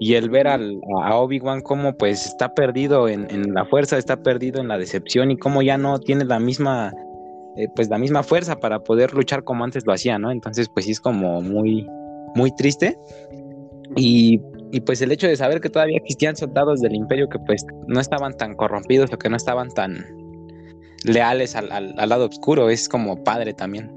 Y 0.00 0.14
el 0.14 0.30
ver 0.30 0.48
al, 0.48 0.80
a 1.02 1.16
Obi-Wan 1.16 1.60
como 1.60 1.96
pues 1.96 2.26
está 2.26 2.54
perdido 2.54 3.08
en, 3.08 3.54
la 3.54 3.66
fuerza, 3.66 3.98
está 3.98 4.22
perdido 4.22 4.60
en 4.60 4.68
la 4.68 4.78
decepción 4.78 5.30
y 5.30 5.36
como 5.36 5.62
ya 5.62 5.78
no 5.78 6.00
tiene 6.00 6.24
la 6.24 6.40
misma, 6.40 6.92
eh, 7.56 7.68
pues 7.76 7.88
la 7.88 7.98
misma 7.98 8.22
fuerza 8.22 8.58
para 8.58 8.80
poder 8.80 9.12
luchar 9.12 9.44
como 9.44 9.62
antes 9.62 9.86
lo 9.86 9.92
hacía, 9.92 10.18
¿no? 10.18 10.32
Entonces 10.32 10.68
pues 10.72 10.86
sí 10.86 10.92
es 10.92 11.00
como 11.00 11.40
muy, 11.40 11.86
muy 12.34 12.50
triste. 12.56 12.98
Y 13.94 14.40
y 14.72 14.80
pues 14.80 15.02
el 15.02 15.12
hecho 15.12 15.28
de 15.28 15.36
saber 15.36 15.60
que 15.60 15.68
todavía 15.68 15.98
existían 15.98 16.34
soldados 16.34 16.80
del 16.80 16.94
imperio 16.94 17.28
que 17.28 17.38
pues 17.40 17.64
no 17.86 18.00
estaban 18.00 18.34
tan 18.38 18.56
corrompidos 18.56 19.12
o 19.12 19.18
que 19.18 19.28
no 19.28 19.36
estaban 19.36 19.68
tan 19.68 20.06
leales 21.04 21.54
al, 21.54 21.94
lado 21.94 22.26
oscuro 22.26 22.70
es 22.70 22.88
como 22.88 23.22
padre 23.22 23.52
también. 23.52 23.92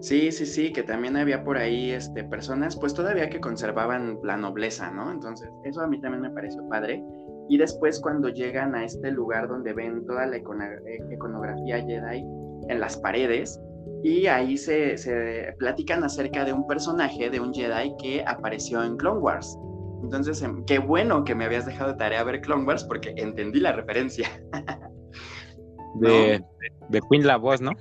Sí, 0.00 0.32
sí, 0.32 0.46
sí, 0.46 0.72
que 0.72 0.82
también 0.82 1.18
había 1.18 1.44
por 1.44 1.58
ahí 1.58 1.90
este, 1.90 2.24
personas 2.24 2.74
pues 2.74 2.94
todavía 2.94 3.28
que 3.28 3.38
conservaban 3.38 4.18
la 4.22 4.38
nobleza, 4.38 4.90
¿no? 4.92 5.12
Entonces 5.12 5.50
eso 5.64 5.82
a 5.82 5.86
mí 5.86 6.00
también 6.00 6.22
me 6.22 6.30
pareció 6.30 6.66
padre. 6.70 7.04
Y 7.50 7.58
después 7.58 8.00
cuando 8.00 8.30
llegan 8.30 8.74
a 8.74 8.84
este 8.86 9.10
lugar 9.10 9.46
donde 9.46 9.74
ven 9.74 10.06
toda 10.06 10.24
la 10.24 10.36
eh, 10.36 10.42
iconografía 11.12 11.84
Jedi 11.84 12.24
en 12.68 12.80
las 12.80 12.96
paredes, 12.96 13.60
y 14.02 14.26
ahí 14.26 14.56
se, 14.56 14.96
se, 14.96 15.54
platican 15.58 16.02
acerca 16.04 16.44
de 16.44 16.52
un 16.52 16.66
personaje, 16.66 17.30
de 17.30 17.40
un 17.40 17.52
Jedi 17.52 17.94
que 18.00 18.24
apareció 18.26 18.82
en 18.82 18.96
Clone 18.96 19.20
Wars. 19.20 19.58
Entonces, 20.02 20.40
em, 20.42 20.64
qué 20.64 20.78
bueno 20.78 21.24
que 21.24 21.34
me 21.34 21.44
habías 21.44 21.66
dejado 21.66 21.92
de 21.92 21.98
tarea 21.98 22.24
ver 22.24 22.40
Clone 22.40 22.64
Wars 22.64 22.84
porque 22.84 23.12
entendí 23.16 23.60
la 23.60 23.72
referencia. 23.72 24.28
de, 25.96 26.42
de, 26.88 27.00
Queen 27.10 27.26
la 27.26 27.36
voz, 27.36 27.60
¿no? 27.60 27.72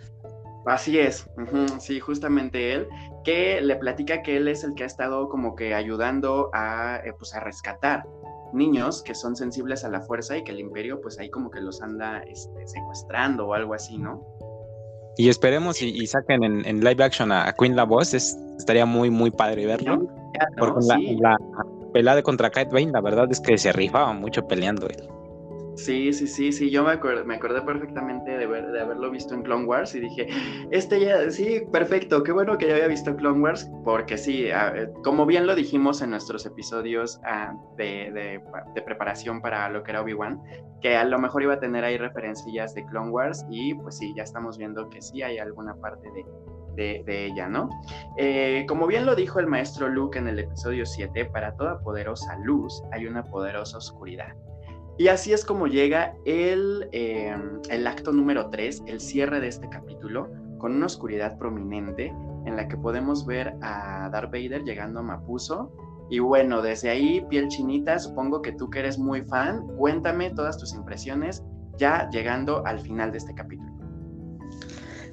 Así 0.65 0.99
es, 0.99 1.27
sí, 1.79 1.99
justamente 1.99 2.73
él, 2.73 2.87
que 3.23 3.61
le 3.61 3.75
platica 3.77 4.21
que 4.21 4.37
él 4.37 4.47
es 4.47 4.63
el 4.63 4.75
que 4.75 4.83
ha 4.83 4.87
estado 4.87 5.29
como 5.29 5.55
que 5.55 5.73
ayudando 5.73 6.51
a, 6.53 7.01
eh, 7.05 7.13
pues 7.17 7.33
a 7.33 7.39
rescatar 7.39 8.05
niños 8.53 9.01
que 9.01 9.15
son 9.15 9.35
sensibles 9.35 9.83
a 9.83 9.89
la 9.89 10.01
fuerza 10.01 10.37
y 10.37 10.43
que 10.43 10.51
el 10.51 10.59
imperio 10.59 10.99
pues 11.01 11.17
ahí 11.19 11.29
como 11.29 11.49
que 11.49 11.61
los 11.61 11.81
anda 11.81 12.19
este, 12.19 12.67
secuestrando 12.67 13.47
o 13.47 13.53
algo 13.53 13.73
así, 13.73 13.97
¿no? 13.97 14.23
Y 15.19 15.27
esperemos 15.27 15.81
y, 15.81 16.07
saquen 16.07 16.45
en, 16.45 16.79
live 16.79 17.03
action 17.03 17.33
a, 17.33 17.53
Queen 17.59 17.75
la 17.75 17.83
voz, 17.83 18.13
estaría 18.13 18.85
muy, 18.85 19.09
muy 19.09 19.31
padre 19.31 19.65
verlo. 19.65 20.07
porque 20.57 20.79
la, 21.19 21.35
pelea 21.91 22.15
de 22.15 22.23
contra 22.23 22.49
Kate 22.49 22.69
Bane, 22.71 22.93
la 22.93 23.01
verdad 23.01 23.27
es 23.29 23.41
que 23.41 23.57
se 23.57 23.73
rifaba 23.73 24.13
mucho 24.13 24.47
peleando 24.47 24.88
él. 24.88 25.09
Sí, 25.86 26.12
sí, 26.12 26.27
sí, 26.27 26.51
sí, 26.51 26.69
yo 26.69 26.83
me, 26.83 26.98
me 27.24 27.36
acordé 27.36 27.62
perfectamente 27.62 28.38
de, 28.38 28.48
de 28.48 28.81
haberlo 28.81 29.09
visto 29.09 29.33
en 29.33 29.43
Clone 29.43 29.65
Wars 29.65 29.95
y 29.95 30.01
dije, 30.01 30.27
este 30.71 31.00
ya, 31.00 31.31
sí, 31.31 31.62
perfecto, 31.71 32.21
qué 32.21 32.33
bueno 32.33 32.57
que 32.57 32.67
ya 32.67 32.74
había 32.74 32.88
visto 32.88 33.15
Clone 33.15 33.39
Wars, 33.39 33.71
porque 33.86 34.17
sí, 34.17 34.48
eh, 34.48 34.89
como 35.05 35.25
bien 35.25 35.48
lo 35.48 35.55
dijimos 35.55 36.01
en 36.01 36.09
nuestros 36.09 36.45
episodios 36.45 37.21
ah, 37.24 37.53
de, 37.77 38.41
preparación 38.86 39.41
para 39.41 39.69
lo 39.69 39.81
que 39.83 39.91
era 39.91 40.01
Obi-Wan, 40.01 40.41
que 40.81 40.98
a 40.98 41.05
lo 41.05 41.17
mejor 41.17 41.43
iba 41.43 41.53
a 41.53 41.59
tener 41.59 41.86
ahí 41.86 41.98
referencias 41.98 42.75
de 42.75 42.86
Clone 42.86 43.12
Wars 43.12 43.45
y 43.50 43.74
pues 43.75 43.98
sí, 43.98 44.13
ya 44.17 44.24
estamos 44.24 44.57
viendo 44.57 44.89
que 44.89 45.01
sí 45.01 45.21
hay 45.21 45.38
alguna 45.38 45.75
parte 45.75 46.09
de, 46.75 47.03
de, 47.05 47.25
ella, 47.25 47.48
¿no? 47.48 47.69
Eh, 48.17 48.65
como 48.67 48.86
bien 48.86 49.05
lo 49.05 49.15
dijo 49.15 49.39
el 49.39 49.48
maestro 49.48 49.88
Luke 49.88 50.19
en 50.19 50.27
el 50.27 50.39
episodio 50.39 50.86
7, 50.86 51.25
para 51.25 51.55
toda 51.55 51.79
poderosa 51.79 52.38
luz 52.43 52.83
hay 52.91 53.05
una 53.05 53.24
poderosa 53.24 53.77
oscuridad. 53.77 54.33
Y 54.99 55.07
así 55.07 55.31
es 55.31 55.45
como 55.45 55.67
llega 55.67 56.13
el, 56.25 56.89
em, 56.91 57.61
el 57.69 57.87
acto 57.87 58.11
número 58.11 58.49
3, 58.49 58.83
el 58.85 58.99
cierre 58.99 59.39
de 59.39 59.47
este 59.47 59.69
capítulo, 59.69 60.29
con 60.57 60.75
una 60.75 60.87
oscuridad 60.87 61.37
prominente 61.37 62.13
en 62.45 62.57
la 62.57 62.67
que 62.67 62.75
podemos 62.75 63.25
ver 63.25 63.53
a 63.61 64.09
Darth 64.11 64.29
Vader 64.29 64.65
llegando 64.65 64.99
a 64.99 65.03
Mapuso. 65.03 65.71
Y 66.09 66.19
bueno, 66.19 66.61
desde 66.61 66.89
ahí, 66.89 67.25
piel 67.29 67.47
chinita, 67.47 67.97
supongo 67.97 68.41
que 68.41 68.51
tú 68.51 68.69
que 68.69 68.79
eres 68.79 68.99
muy 68.99 69.21
fan, 69.21 69.65
cuéntame 69.77 70.31
todas 70.31 70.57
tus 70.57 70.73
impresiones 70.73 71.45
ya 71.77 72.09
llegando 72.11 72.65
al 72.65 72.81
final 72.81 73.13
de 73.13 73.19
este 73.19 73.33
capítulo. 73.33 73.71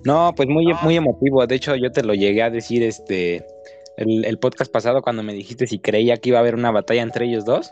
No, 0.05 0.33
pues 0.37 0.49
muy, 0.49 0.67
muy 0.83 0.97
emotivo. 0.97 1.47
De 1.47 1.55
hecho, 1.55 1.77
yo 1.77 1.93
te 1.93 2.03
lo 2.03 2.13
llegué 2.15 2.43
a 2.43 2.51
decir 2.51 2.83
este 2.83 3.47
el, 3.99 4.25
el 4.25 4.39
podcast 4.41 4.73
pasado 4.73 5.01
cuando 5.01 5.23
me 5.23 5.33
dijiste 5.33 5.69
si 5.69 5.79
creía 5.79 6.17
que 6.17 6.31
iba 6.31 6.39
a 6.39 6.41
haber 6.41 6.57
una 6.57 6.73
batalla 6.73 7.03
entre 7.03 7.27
ellos 7.27 7.45
dos 7.45 7.71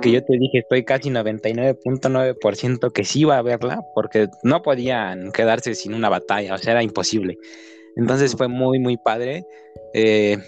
que 0.00 0.10
yo 0.10 0.24
te 0.24 0.38
dije, 0.38 0.58
estoy 0.58 0.84
casi 0.84 1.10
99.9% 1.10 2.92
que 2.92 3.04
sí 3.04 3.20
iba 3.20 3.38
a 3.38 3.42
verla, 3.42 3.82
porque 3.94 4.28
no 4.42 4.62
podían 4.62 5.32
quedarse 5.32 5.74
sin 5.74 5.94
una 5.94 6.08
batalla, 6.08 6.54
o 6.54 6.58
sea, 6.58 6.72
era 6.72 6.82
imposible. 6.82 7.38
Entonces 7.96 8.34
fue 8.36 8.48
muy, 8.48 8.78
muy 8.78 8.96
padre. 8.96 9.44
Eh, 9.92 10.38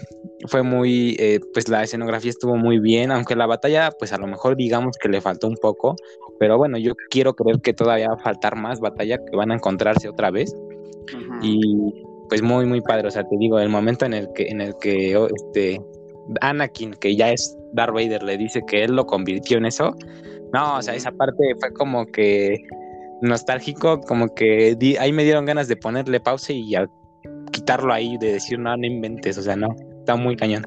fue 0.47 0.63
muy, 0.63 1.15
eh, 1.19 1.39
pues 1.53 1.69
la 1.69 1.83
escenografía 1.83 2.29
estuvo 2.29 2.55
muy 2.57 2.79
bien, 2.79 3.11
aunque 3.11 3.35
la 3.35 3.45
batalla, 3.45 3.91
pues 3.97 4.11
a 4.13 4.17
lo 4.17 4.27
mejor 4.27 4.55
digamos 4.57 4.97
que 4.97 5.09
le 5.09 5.21
faltó 5.21 5.47
un 5.47 5.55
poco, 5.55 5.95
pero 6.39 6.57
bueno, 6.57 6.77
yo 6.77 6.93
quiero 7.09 7.33
creer 7.33 7.61
que 7.61 7.73
todavía 7.73 8.09
va 8.09 8.15
a 8.15 8.23
faltar 8.23 8.55
más 8.55 8.79
batalla, 8.79 9.17
que 9.17 9.35
van 9.35 9.51
a 9.51 9.55
encontrarse 9.55 10.09
otra 10.09 10.31
vez. 10.31 10.53
Y 11.41 12.03
pues 12.29 12.41
muy, 12.41 12.65
muy 12.65 12.81
padre, 12.81 13.07
o 13.07 13.11
sea, 13.11 13.23
te 13.23 13.37
digo, 13.37 13.59
el 13.59 13.69
momento 13.69 14.05
en 14.05 14.13
el 14.13 14.27
que, 14.33 14.47
en 14.47 14.59
el 14.59 14.75
que 14.81 15.13
este, 15.13 15.81
Anakin, 16.41 16.93
que 16.93 17.15
ya 17.15 17.31
es 17.31 17.57
Darth 17.73 17.93
Vader, 17.93 18.23
le 18.23 18.37
dice 18.37 18.61
que 18.67 18.83
él 18.83 18.95
lo 18.95 19.05
convirtió 19.05 19.57
en 19.57 19.65
eso. 19.65 19.95
No, 20.53 20.77
o 20.77 20.81
sea, 20.81 20.95
esa 20.95 21.11
parte 21.11 21.43
fue 21.59 21.73
como 21.73 22.05
que 22.05 22.57
nostálgico, 23.21 23.99
como 24.01 24.33
que 24.33 24.77
ahí 24.99 25.11
me 25.11 25.23
dieron 25.23 25.45
ganas 25.45 25.67
de 25.67 25.75
ponerle 25.75 26.19
pausa 26.19 26.53
y 26.53 26.73
quitarlo 27.51 27.93
ahí, 27.93 28.17
de 28.17 28.33
decir, 28.33 28.59
no, 28.59 28.75
no 28.75 28.85
inventes, 28.85 29.37
o 29.37 29.41
sea, 29.41 29.55
no, 29.55 29.75
está 29.99 30.15
muy 30.15 30.35
cañón. 30.35 30.65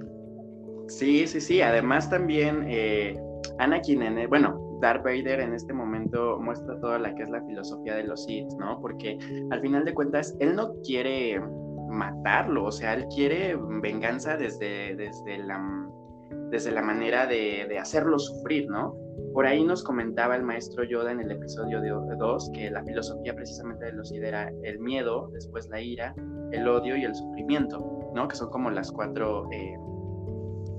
Sí, 0.88 1.26
sí, 1.26 1.40
sí, 1.40 1.62
además 1.62 2.10
también 2.10 2.66
eh, 2.68 3.16
Anakin, 3.58 4.02
en 4.02 4.28
bueno, 4.28 4.78
Darth 4.80 5.04
Vader 5.04 5.40
en 5.40 5.54
este 5.54 5.72
momento 5.72 6.38
muestra 6.40 6.78
toda 6.80 6.98
la 6.98 7.14
que 7.14 7.22
es 7.22 7.30
la 7.30 7.42
filosofía 7.44 7.94
de 7.94 8.04
los 8.04 8.24
Sith, 8.24 8.48
¿no? 8.58 8.80
Porque 8.80 9.18
al 9.50 9.60
final 9.60 9.84
de 9.84 9.94
cuentas, 9.94 10.34
él 10.40 10.56
no 10.56 10.74
quiere 10.84 11.40
matarlo, 11.90 12.64
o 12.64 12.72
sea, 12.72 12.94
él 12.94 13.06
quiere 13.14 13.56
venganza 13.56 14.36
desde, 14.36 14.94
desde, 14.96 15.38
la, 15.38 15.60
desde 16.50 16.70
la 16.70 16.82
manera 16.82 17.26
de, 17.26 17.78
hacerlo 17.78 18.18
sufrir, 18.18 18.68
¿no? 18.70 18.96
Por 19.32 19.46
ahí 19.46 19.64
nos 19.64 19.82
comentaba 19.82 20.36
el 20.36 20.42
maestro 20.42 20.84
Yoda 20.84 21.12
en 21.12 21.20
el 21.20 21.30
episodio 21.30 21.80
2 21.80 22.50
que 22.54 22.70
la 22.70 22.82
filosofía 22.84 23.34
precisamente 23.34 23.86
de 23.86 23.92
los 23.92 24.10
era 24.12 24.50
el 24.62 24.78
miedo, 24.80 25.30
después 25.32 25.68
la 25.68 25.80
ira, 25.80 26.14
el 26.50 26.66
odio 26.66 26.96
y 26.96 27.04
el 27.04 27.14
sufrimiento, 27.14 28.10
¿no? 28.14 28.26
Que 28.26 28.36
son 28.36 28.50
como 28.50 28.70
las 28.70 28.90
cuatro, 28.90 29.48
eh, 29.52 29.76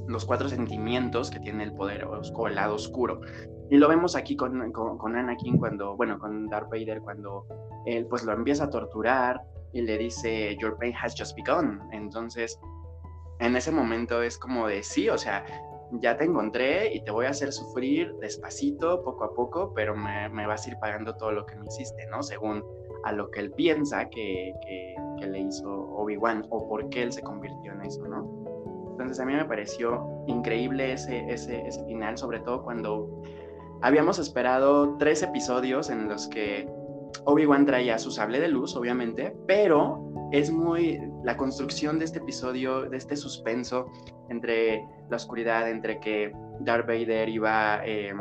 los 0.08 0.26
cuatro 0.26 0.50
sentimientos 0.50 1.30
que 1.30 1.40
tiene 1.40 1.64
el 1.64 1.74
poder 1.74 2.06
o 2.06 2.48
el 2.48 2.56
lado 2.56 2.76
oscuro. 2.76 3.22
Y 3.70 3.78
lo 3.78 3.88
vemos 3.88 4.18
aquí 4.18 4.36
con, 4.36 4.74
con, 4.74 4.98
con, 4.98 5.16
Anakin 5.16 5.58
cuando, 5.58 5.96
bueno, 5.96 6.20
con 6.20 6.48
Darth 6.50 6.70
Vader 6.70 7.02
cuando 7.02 7.46
él 7.86 8.06
pues 8.06 8.26
lo 8.26 8.34
empieza 8.34 8.66
a 8.66 8.70
torturar, 8.70 9.42
y 9.74 9.82
le 9.82 9.98
dice, 9.98 10.56
Your 10.58 10.78
pain 10.78 10.94
has 11.02 11.16
just 11.18 11.36
begun. 11.36 11.82
Entonces, 11.92 12.60
en 13.40 13.56
ese 13.56 13.72
momento 13.72 14.22
es 14.22 14.38
como 14.38 14.68
de 14.68 14.84
sí, 14.84 15.10
o 15.10 15.18
sea, 15.18 15.46
ya 15.94 16.18
te 16.18 16.26
encontré 16.26 16.94
y 16.94 17.04
te 17.04 17.12
voy 17.12 17.26
a 17.26 17.30
hacer 17.30 17.52
sufrir 17.52 18.14
despacito, 18.22 19.04
poco 19.04 19.24
a 19.26 19.34
poco, 19.34 19.74
pero 19.74 19.96
me, 19.96 20.30
me 20.30 20.48
vas 20.48 20.66
a 20.66 20.72
ir 20.72 20.78
pagando 20.80 21.16
todo 21.16 21.32
lo 21.32 21.46
que 21.46 21.56
me 21.56 21.66
hiciste, 21.66 22.06
¿no? 22.08 22.24
Según 22.24 22.64
a 23.04 23.12
lo 23.12 23.30
que 23.32 23.40
él 23.40 23.52
piensa 23.52 24.08
que, 24.10 24.54
que, 24.62 24.96
le 25.28 25.40
hizo 25.40 25.70
Obi-Wan 25.70 26.48
o 26.50 26.68
por 26.68 26.90
qué 26.90 27.04
él 27.04 27.12
se 27.12 27.22
convirtió 27.22 27.74
en 27.74 27.82
eso, 27.82 28.06
¿no? 28.08 28.28
Entonces 28.92 29.20
a 29.20 29.26
mí 29.26 29.34
me 29.34 29.46
pareció 29.46 30.24
increíble 30.28 30.94
ese, 30.94 31.26
ese, 31.32 31.62
ese 31.68 31.86
final, 31.86 32.18
sobre 32.18 32.40
todo 32.40 32.64
cuando 32.64 33.22
habíamos 33.82 34.18
esperado 34.18 34.98
tres 34.98 35.22
episodios 35.22 35.90
en 35.90 36.10
los 36.10 36.28
que 36.28 36.68
Obi-Wan 37.26 37.66
traía 37.66 38.00
su 38.00 38.12
sable 38.12 38.40
de 38.40 38.48
luz, 38.48 38.76
obviamente, 38.76 39.36
pero 39.48 40.12
es 40.32 40.52
muy 40.52 41.00
la 41.24 41.38
construcción 41.38 42.00
de 42.00 42.06
este 42.06 42.20
episodio, 42.20 42.90
de 42.90 42.98
este 42.98 43.16
suspenso 43.16 43.88
entre 44.30 44.84
la 45.10 45.18
oscuridad, 45.18 45.70
entre 45.70 46.00
que 46.00 46.32
Darth 46.62 46.88
Vader 46.88 47.30
iba 47.30 47.86
em, 47.86 48.20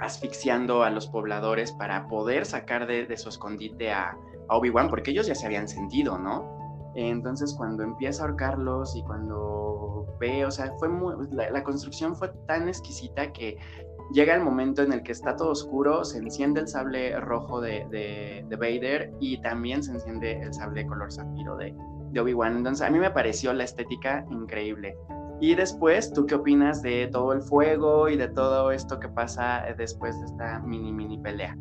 asfixiando 0.00 0.82
a 0.82 0.90
los 0.90 1.06
pobladores 1.06 1.72
para 1.72 2.08
poder 2.08 2.46
sacar 2.46 2.86
de, 2.86 3.16
su 3.16 3.28
escondite 3.28 3.92
a, 3.92 4.16
Obi-Wan, 4.48 4.90
porque 4.90 5.12
ellos 5.12 5.26
ya 5.26 5.34
se 5.34 5.46
habían 5.46 5.66
sentido, 5.66 6.18
¿no? 6.18 6.92
Entonces 6.94 7.54
cuando 7.56 7.84
empieza 7.84 8.22
a 8.22 8.26
ahorcarlos 8.26 8.94
y 8.96 9.02
cuando 9.02 10.14
ve, 10.20 10.44
o 10.44 10.50
sea, 10.50 10.74
fue 10.78 10.90
muy, 10.90 11.14
la 11.30 11.64
construcción 11.64 12.14
fue 12.14 12.28
tan 12.46 12.68
exquisita 12.68 13.32
que 13.32 13.56
llega 14.12 14.34
el 14.34 14.42
momento 14.42 14.82
en 14.82 14.92
el 14.92 15.02
que 15.02 15.12
está 15.12 15.36
todo 15.36 15.50
oscuro, 15.50 16.04
se 16.04 16.18
enciende 16.18 16.60
el 16.60 16.68
sable 16.68 17.18
rojo 17.18 17.60
de, 17.60 17.86
de, 17.90 18.56
Vader 18.56 19.12
y 19.20 19.40
también 19.40 19.82
se 19.82 19.92
enciende 19.92 20.40
el 20.40 20.52
sable 20.54 20.86
color 20.86 21.12
zafiro 21.12 21.56
de, 21.56 21.74
de 22.10 22.20
Obi-Wan. 22.20 22.58
Entonces 22.58 22.86
a 22.86 22.90
mí 22.90 22.98
me 22.98 23.10
pareció 23.10 23.52
la 23.52 23.64
estética 23.64 24.24
increíble. 24.30 24.96
Y 25.40 25.54
después, 25.56 26.12
¿tú 26.12 26.26
qué 26.26 26.36
opinas 26.36 26.82
de 26.82 27.08
todo 27.10 27.32
el 27.32 27.42
fuego 27.42 28.08
y 28.08 28.16
de 28.16 28.28
todo 28.28 28.70
esto 28.70 29.00
que 29.00 29.08
pasa 29.08 29.64
después 29.76 30.18
de 30.20 30.26
esta 30.26 30.60
mini, 30.60 30.92
mini 30.92 31.18
pelea? 31.18 31.56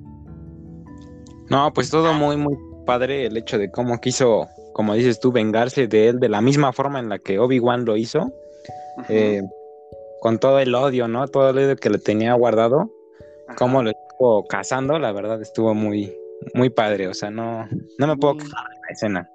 No, 1.50 1.74
pues 1.74 1.90
todo 1.90 2.14
muy, 2.14 2.38
muy 2.38 2.56
padre 2.86 3.26
el 3.26 3.38
hecho 3.38 3.58
de 3.58 3.72
cómo 3.72 4.00
quiso, 4.00 4.48
como 4.74 4.94
dices 4.94 5.20
tú, 5.20 5.32
vengarse 5.32 5.88
de 5.88 6.10
él 6.10 6.20
de 6.20 6.30
la 6.30 6.42
misma 6.42 6.74
forma 6.74 7.00
en 7.00 7.10
la 7.10 7.18
que 7.18 7.40
Obi-Wan 7.40 7.86
lo 7.86 7.98
hizo 7.98 8.32
con 10.22 10.38
todo 10.38 10.60
el 10.60 10.76
odio, 10.76 11.08
¿no? 11.08 11.28
Todo 11.28 11.50
el 11.50 11.58
odio 11.58 11.76
que 11.76 11.90
le 11.90 11.98
tenía 11.98 12.36
guardado, 12.36 12.92
cómo 13.58 13.82
lo 13.82 13.90
estuvo 13.90 14.46
cazando, 14.46 15.00
la 15.00 15.12
verdad 15.12 15.42
estuvo 15.42 15.74
muy, 15.74 16.16
muy 16.54 16.70
padre, 16.70 17.08
o 17.08 17.14
sea, 17.16 17.32
no, 17.32 17.68
no 17.98 18.08
me 18.08 18.16
puedo 18.16 18.36
quejar 18.36 18.70
de 18.70 18.76
la 18.76 18.92
escena. 18.92 19.30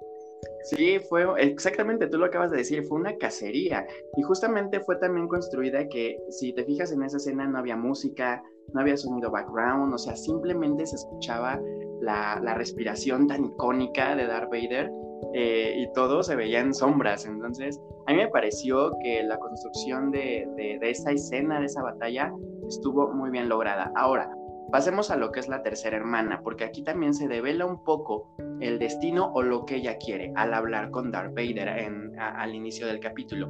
Sí, 0.63 0.99
fue 1.09 1.25
exactamente, 1.39 2.07
tú 2.07 2.17
lo 2.17 2.25
acabas 2.25 2.51
de 2.51 2.59
decir, 2.59 2.85
fue 2.85 2.99
una 2.99 3.17
cacería 3.17 3.85
y 4.15 4.21
justamente 4.21 4.79
fue 4.79 4.95
también 4.95 5.27
construida 5.27 5.89
que 5.89 6.17
si 6.29 6.53
te 6.53 6.63
fijas 6.63 6.93
en 6.93 7.03
esa 7.03 7.17
escena 7.17 7.45
no 7.45 7.57
había 7.57 7.75
música, 7.75 8.41
no 8.73 8.79
había 8.79 8.95
sonido 8.95 9.29
background, 9.29 9.93
o 9.93 9.97
sea, 9.97 10.15
simplemente 10.15 10.85
se 10.85 10.95
escuchaba 10.95 11.59
la, 11.99 12.39
la 12.41 12.53
respiración 12.53 13.27
tan 13.27 13.43
icónica 13.43 14.15
de 14.15 14.25
Darth 14.25 14.49
Vader 14.49 14.89
eh, 15.33 15.73
y 15.77 15.91
todo 15.93 16.23
se 16.23 16.35
veía 16.35 16.59
en 16.59 16.73
sombras. 16.73 17.25
Entonces, 17.25 17.81
a 18.07 18.11
mí 18.11 18.17
me 18.17 18.27
pareció 18.29 18.91
que 19.03 19.23
la 19.23 19.37
construcción 19.37 20.11
de, 20.11 20.47
de, 20.55 20.89
esa 20.89 21.11
escena, 21.11 21.59
de 21.59 21.65
esa 21.65 21.81
batalla, 21.81 22.31
estuvo 22.67 23.13
muy 23.13 23.29
bien 23.29 23.49
lograda. 23.49 23.91
Ahora, 23.95 24.29
pasemos 24.71 25.11
a 25.11 25.17
lo 25.17 25.31
que 25.31 25.39
es 25.39 25.47
la 25.47 25.63
tercera 25.63 25.97
hermana, 25.97 26.41
porque 26.43 26.63
aquí 26.63 26.83
también 26.83 27.13
se 27.13 27.27
devela 27.27 27.65
un 27.65 27.83
poco 27.83 28.35
el 28.59 28.79
destino 28.79 29.31
o 29.33 29.41
lo 29.41 29.65
que 29.65 29.75
ella 29.75 29.97
quiere 29.97 30.31
al 30.35 30.53
hablar 30.53 30.91
con 30.91 31.11
Darth 31.11 31.35
Vader 31.35 31.69
al 32.17 32.55
inicio 32.55 32.87
del 32.87 32.99
capítulo. 32.99 33.49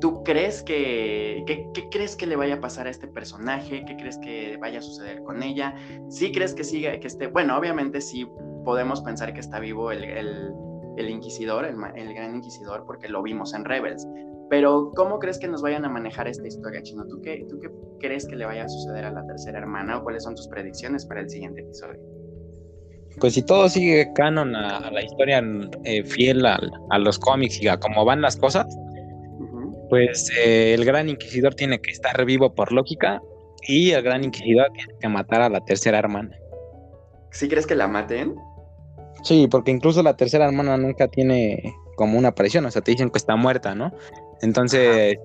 ¿Tú 0.00 0.22
crees 0.24 0.62
que, 0.62 1.44
qué, 1.46 1.88
crees 1.90 2.16
que 2.16 2.26
le 2.26 2.36
vaya 2.36 2.56
a 2.56 2.60
pasar 2.60 2.86
a 2.86 2.90
este 2.90 3.08
personaje? 3.08 3.84
¿Qué 3.84 3.96
crees 3.96 4.18
que 4.18 4.56
vaya 4.58 4.78
a 4.78 4.82
suceder 4.82 5.22
con 5.22 5.42
ella? 5.42 5.74
¿Sí 6.08 6.32
crees 6.32 6.54
que 6.54 6.64
siga, 6.64 6.98
que 6.98 7.06
esté, 7.06 7.28
bueno, 7.28 7.56
obviamente 7.56 8.00
sí 8.00 8.26
podemos 8.66 9.00
pensar 9.00 9.32
que 9.32 9.40
está 9.40 9.60
vivo 9.60 9.92
el, 9.92 10.04
el, 10.04 11.08
inquisidor, 11.08 11.64
el, 11.64 11.76
el, 11.94 12.12
gran 12.12 12.34
inquisidor, 12.34 12.84
porque 12.84 13.08
lo 13.08 13.22
vimos 13.22 13.54
en 13.54 13.64
Rebels. 13.64 14.06
Pero, 14.50 14.92
¿cómo 14.94 15.18
crees 15.20 15.38
que 15.38 15.48
nos 15.48 15.62
vayan 15.62 15.84
a 15.84 15.88
manejar 15.88 16.28
esta 16.28 16.46
historia, 16.46 16.82
Chino? 16.82 17.06
¿Tú 17.06 17.22
qué, 17.22 17.46
¿Tú 17.48 17.58
qué 17.60 17.70
crees 18.00 18.26
que 18.26 18.36
le 18.36 18.44
vaya 18.44 18.64
a 18.64 18.68
suceder 18.68 19.04
a 19.04 19.12
la 19.12 19.24
tercera 19.24 19.58
hermana 19.58 19.98
o 19.98 20.02
cuáles 20.02 20.24
son 20.24 20.34
tus 20.34 20.48
predicciones 20.48 21.06
para 21.06 21.20
el 21.20 21.30
siguiente 21.30 21.62
episodio? 21.62 22.00
Pues 23.20 23.34
si 23.34 23.42
todo 23.42 23.68
sigue 23.68 24.12
canon 24.14 24.54
a, 24.54 24.90
la 24.90 25.02
historia 25.02 25.42
eh, 25.84 26.04
fiel 26.04 26.44
a, 26.44 26.60
a, 26.90 26.98
los 26.98 27.18
cómics 27.18 27.62
y 27.62 27.68
a 27.68 27.78
cómo 27.78 28.04
van 28.04 28.20
las 28.20 28.36
cosas, 28.36 28.66
pues 29.88 30.28
eh, 30.44 30.74
el 30.74 30.84
gran 30.84 31.08
inquisidor 31.08 31.54
tiene 31.54 31.80
que 31.80 31.92
estar 31.92 32.24
vivo 32.24 32.52
por 32.52 32.72
lógica 32.72 33.22
Y 33.68 33.92
el 33.92 34.02
gran 34.02 34.24
inquisidor 34.24 34.70
tiene 34.72 34.92
que 35.00 35.08
matar 35.08 35.42
a 35.42 35.48
la 35.48 35.60
tercera 35.60 35.98
hermana. 35.98 36.36
¿Sí 37.30 37.48
crees 37.48 37.66
que 37.66 37.74
la 37.74 37.88
maten? 37.88 38.34
Sí, 39.22 39.48
porque 39.50 39.70
incluso 39.70 40.02
la 40.02 40.16
tercera 40.16 40.46
hermana 40.46 40.76
nunca 40.76 41.08
tiene 41.08 41.74
como 41.96 42.18
una 42.18 42.28
aparición, 42.28 42.64
o 42.66 42.70
sea, 42.70 42.82
te 42.82 42.92
dicen 42.92 43.10
que 43.10 43.18
está 43.18 43.36
muerta, 43.36 43.74
¿no? 43.74 43.92
Entonces, 44.42 45.18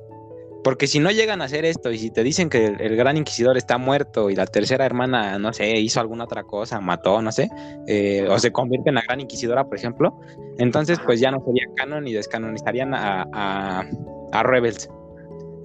porque 0.63 0.87
si 0.87 0.99
no 0.99 1.11
llegan 1.11 1.41
a 1.41 1.45
hacer 1.45 1.65
esto 1.65 1.91
y 1.91 1.97
si 1.97 2.11
te 2.11 2.23
dicen 2.23 2.49
que 2.49 2.65
el, 2.65 2.95
gran 2.95 3.17
inquisidor 3.17 3.57
está 3.57 3.77
muerto 3.77 4.29
y 4.29 4.35
la 4.35 4.45
tercera 4.45 4.85
hermana, 4.85 5.37
no 5.39 5.53
sé, 5.53 5.79
hizo 5.79 5.99
alguna 5.99 6.25
otra 6.25 6.43
cosa, 6.43 6.79
mató, 6.79 7.21
no 7.21 7.31
sé, 7.31 7.49
eh, 7.87 8.27
o 8.29 8.37
se 8.39 8.51
convierte 8.51 8.89
en 8.89 8.95
la 8.95 9.01
gran 9.01 9.19
inquisidora, 9.19 9.65
por 9.65 9.77
ejemplo, 9.77 10.19
entonces 10.57 10.99
pues 11.05 11.19
ya 11.19 11.31
no 11.31 11.43
sería 11.45 11.65
canon 11.75 12.07
y 12.07 12.13
descanonizarían 12.13 12.93
a, 12.93 13.27
a, 13.33 13.83
a 14.31 14.43
Rebels. 14.43 14.89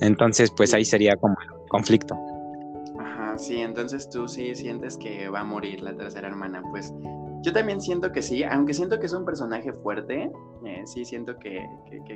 Entonces, 0.01 0.51
pues 0.55 0.75
ahí 0.75 0.85
sería 0.85 1.17
como 1.17 1.37
conflicto. 1.69 2.17
Ajá, 2.99 3.39
sí, 3.39 3.61
entonces 3.61 4.09
tú 4.11 4.29
sí 4.29 4.55
sientes 4.55 4.97
que 4.97 5.29
va 5.29 5.41
a 5.41 5.45
morir 5.45 5.81
la 5.83 5.97
tercera 5.97 6.29
hermana. 6.29 6.63
Pues 6.71 6.93
yo 7.47 7.53
también 7.53 7.81
siento 7.81 8.11
que 8.11 8.23
sí, 8.23 8.43
aunque 8.43 8.75
siento 8.75 8.99
que 8.99 9.07
es 9.07 9.13
un 9.13 9.25
personaje 9.25 9.73
fuerte, 9.73 10.33
eh, 10.65 10.83
sí 10.85 11.05
siento 11.05 11.39
que, 11.39 11.65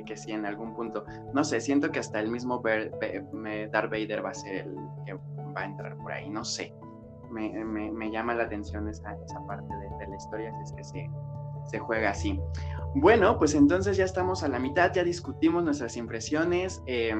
que, 0.05 0.17
sí 0.17 0.33
en 0.33 0.45
algún 0.45 0.75
punto. 0.75 1.05
No 1.33 1.45
sé, 1.45 1.61
siento 1.61 1.89
que 1.89 1.99
hasta 1.99 2.19
el 2.19 2.29
mismo 2.29 2.61
Darth 2.61 3.89
Vader 3.89 4.25
va 4.25 4.31
a 4.31 4.33
ser 4.33 4.67
el 4.67 4.75
que 5.05 5.13
va 5.13 5.61
a 5.61 5.65
entrar 5.65 5.95
por 5.95 6.11
ahí, 6.11 6.29
no 6.29 6.43
sé. 6.43 6.75
Me, 7.29 7.49
me, 7.63 8.11
llama 8.11 8.35
la 8.35 8.43
atención 8.43 8.89
esa, 8.89 9.15
esa 9.25 9.47
parte 9.47 9.73
de, 9.73 10.05
la 10.05 10.15
historia, 10.17 10.51
si 10.51 10.63
es 10.63 10.73
que 10.73 10.83
se, 10.83 11.09
se 11.69 11.79
juega 11.79 12.09
así. 12.09 12.37
Bueno, 12.95 13.39
pues 13.39 13.55
entonces 13.55 13.95
ya 13.95 14.03
estamos 14.03 14.43
a 14.43 14.49
la 14.49 14.59
mitad, 14.59 14.91
ya 14.93 15.05
discutimos 15.05 15.63
nuestras 15.63 15.95
impresiones. 15.95 16.83
Eh, 16.87 17.15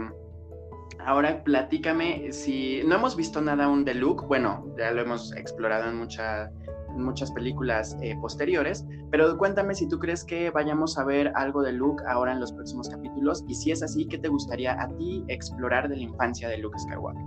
Ahora 1.06 1.44
platícame 1.44 2.32
si 2.32 2.84
no 2.86 2.96
hemos 2.96 3.16
visto 3.16 3.42
nada 3.42 3.66
aún 3.66 3.86
de 3.86 3.96
Luke, 3.96 4.26
bueno, 4.28 4.68
ya 4.78 4.92
lo 4.92 5.02
hemos 5.02 5.36
explorado 5.36 5.90
en, 5.90 5.98
muchas 6.96 7.32
películas 7.32 7.98
eh, 8.02 8.16
posteriores, 8.22 8.86
pero 9.10 9.38
cuéntame 9.38 9.76
si 9.76 9.88
tú 9.88 10.00
crees 10.00 10.24
que 10.24 10.50
vayamos 10.52 10.98
a 10.98 11.04
ver 11.04 11.32
algo 11.36 11.62
de 11.62 11.72
Luke 11.72 12.04
ahora 12.08 12.32
en 12.34 12.40
los 12.40 12.52
próximos 12.52 12.90
capítulos 12.90 13.44
y 13.48 13.56
si 13.56 13.72
es 13.72 13.84
así, 13.84 14.06
¿qué 14.08 14.18
te 14.18 14.28
gustaría 14.28 14.82
a 14.82 14.88
ti 14.98 15.24
explorar 15.28 15.90
de 15.90 15.98
la 15.98 16.04
infancia 16.04 16.50
de 16.50 16.58
Luke 16.58 16.78
Skywalker? 16.80 17.24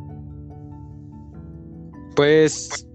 Pues 2.17 2.89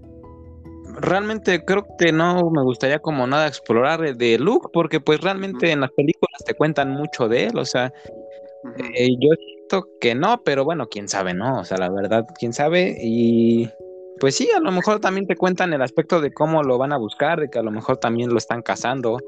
realmente 1.00 1.64
creo 1.64 1.86
que 1.98 2.12
no 2.12 2.50
me 2.50 2.62
gustaría 2.62 2.98
como 2.98 3.26
nada 3.26 3.46
explorar 3.46 4.16
de 4.16 4.38
Luke, 4.38 4.68
porque 4.72 5.00
pues 5.00 5.20
realmente 5.20 5.70
en 5.70 5.80
las 5.80 5.90
películas 5.92 6.42
te 6.44 6.54
cuentan 6.54 6.90
mucho 6.90 7.28
de 7.28 7.44
él, 7.44 7.58
o 7.58 7.64
sea, 7.64 7.92
eh, 8.94 9.10
yo 9.20 9.30
que 10.00 10.14
no, 10.14 10.42
pero 10.44 10.64
bueno, 10.64 10.88
quién 10.88 11.08
sabe, 11.08 11.34
¿no? 11.34 11.60
O 11.60 11.64
sea, 11.64 11.78
la 11.78 11.88
verdad, 11.90 12.26
quién 12.38 12.52
sabe. 12.52 12.96
Y 13.00 13.70
pues 14.20 14.36
sí, 14.36 14.48
a 14.54 14.60
lo 14.60 14.70
mejor 14.70 15.00
también 15.00 15.26
te 15.26 15.34
cuentan 15.34 15.72
el 15.72 15.82
aspecto 15.82 16.20
de 16.20 16.32
cómo 16.32 16.62
lo 16.62 16.78
van 16.78 16.92
a 16.92 16.98
buscar, 16.98 17.40
de 17.40 17.48
que 17.48 17.58
a 17.58 17.62
lo 17.62 17.70
mejor 17.70 17.96
también 17.96 18.30
lo 18.30 18.38
están 18.38 18.62
cazando, 18.62 19.18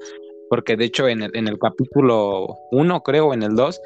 porque 0.48 0.76
de 0.76 0.84
hecho 0.84 1.08
en 1.08 1.22
el, 1.22 1.34
en 1.34 1.48
el 1.48 1.58
capítulo 1.58 2.46
1, 2.70 3.00
creo, 3.02 3.32
en 3.32 3.42
el 3.42 3.54
2, 3.56 3.80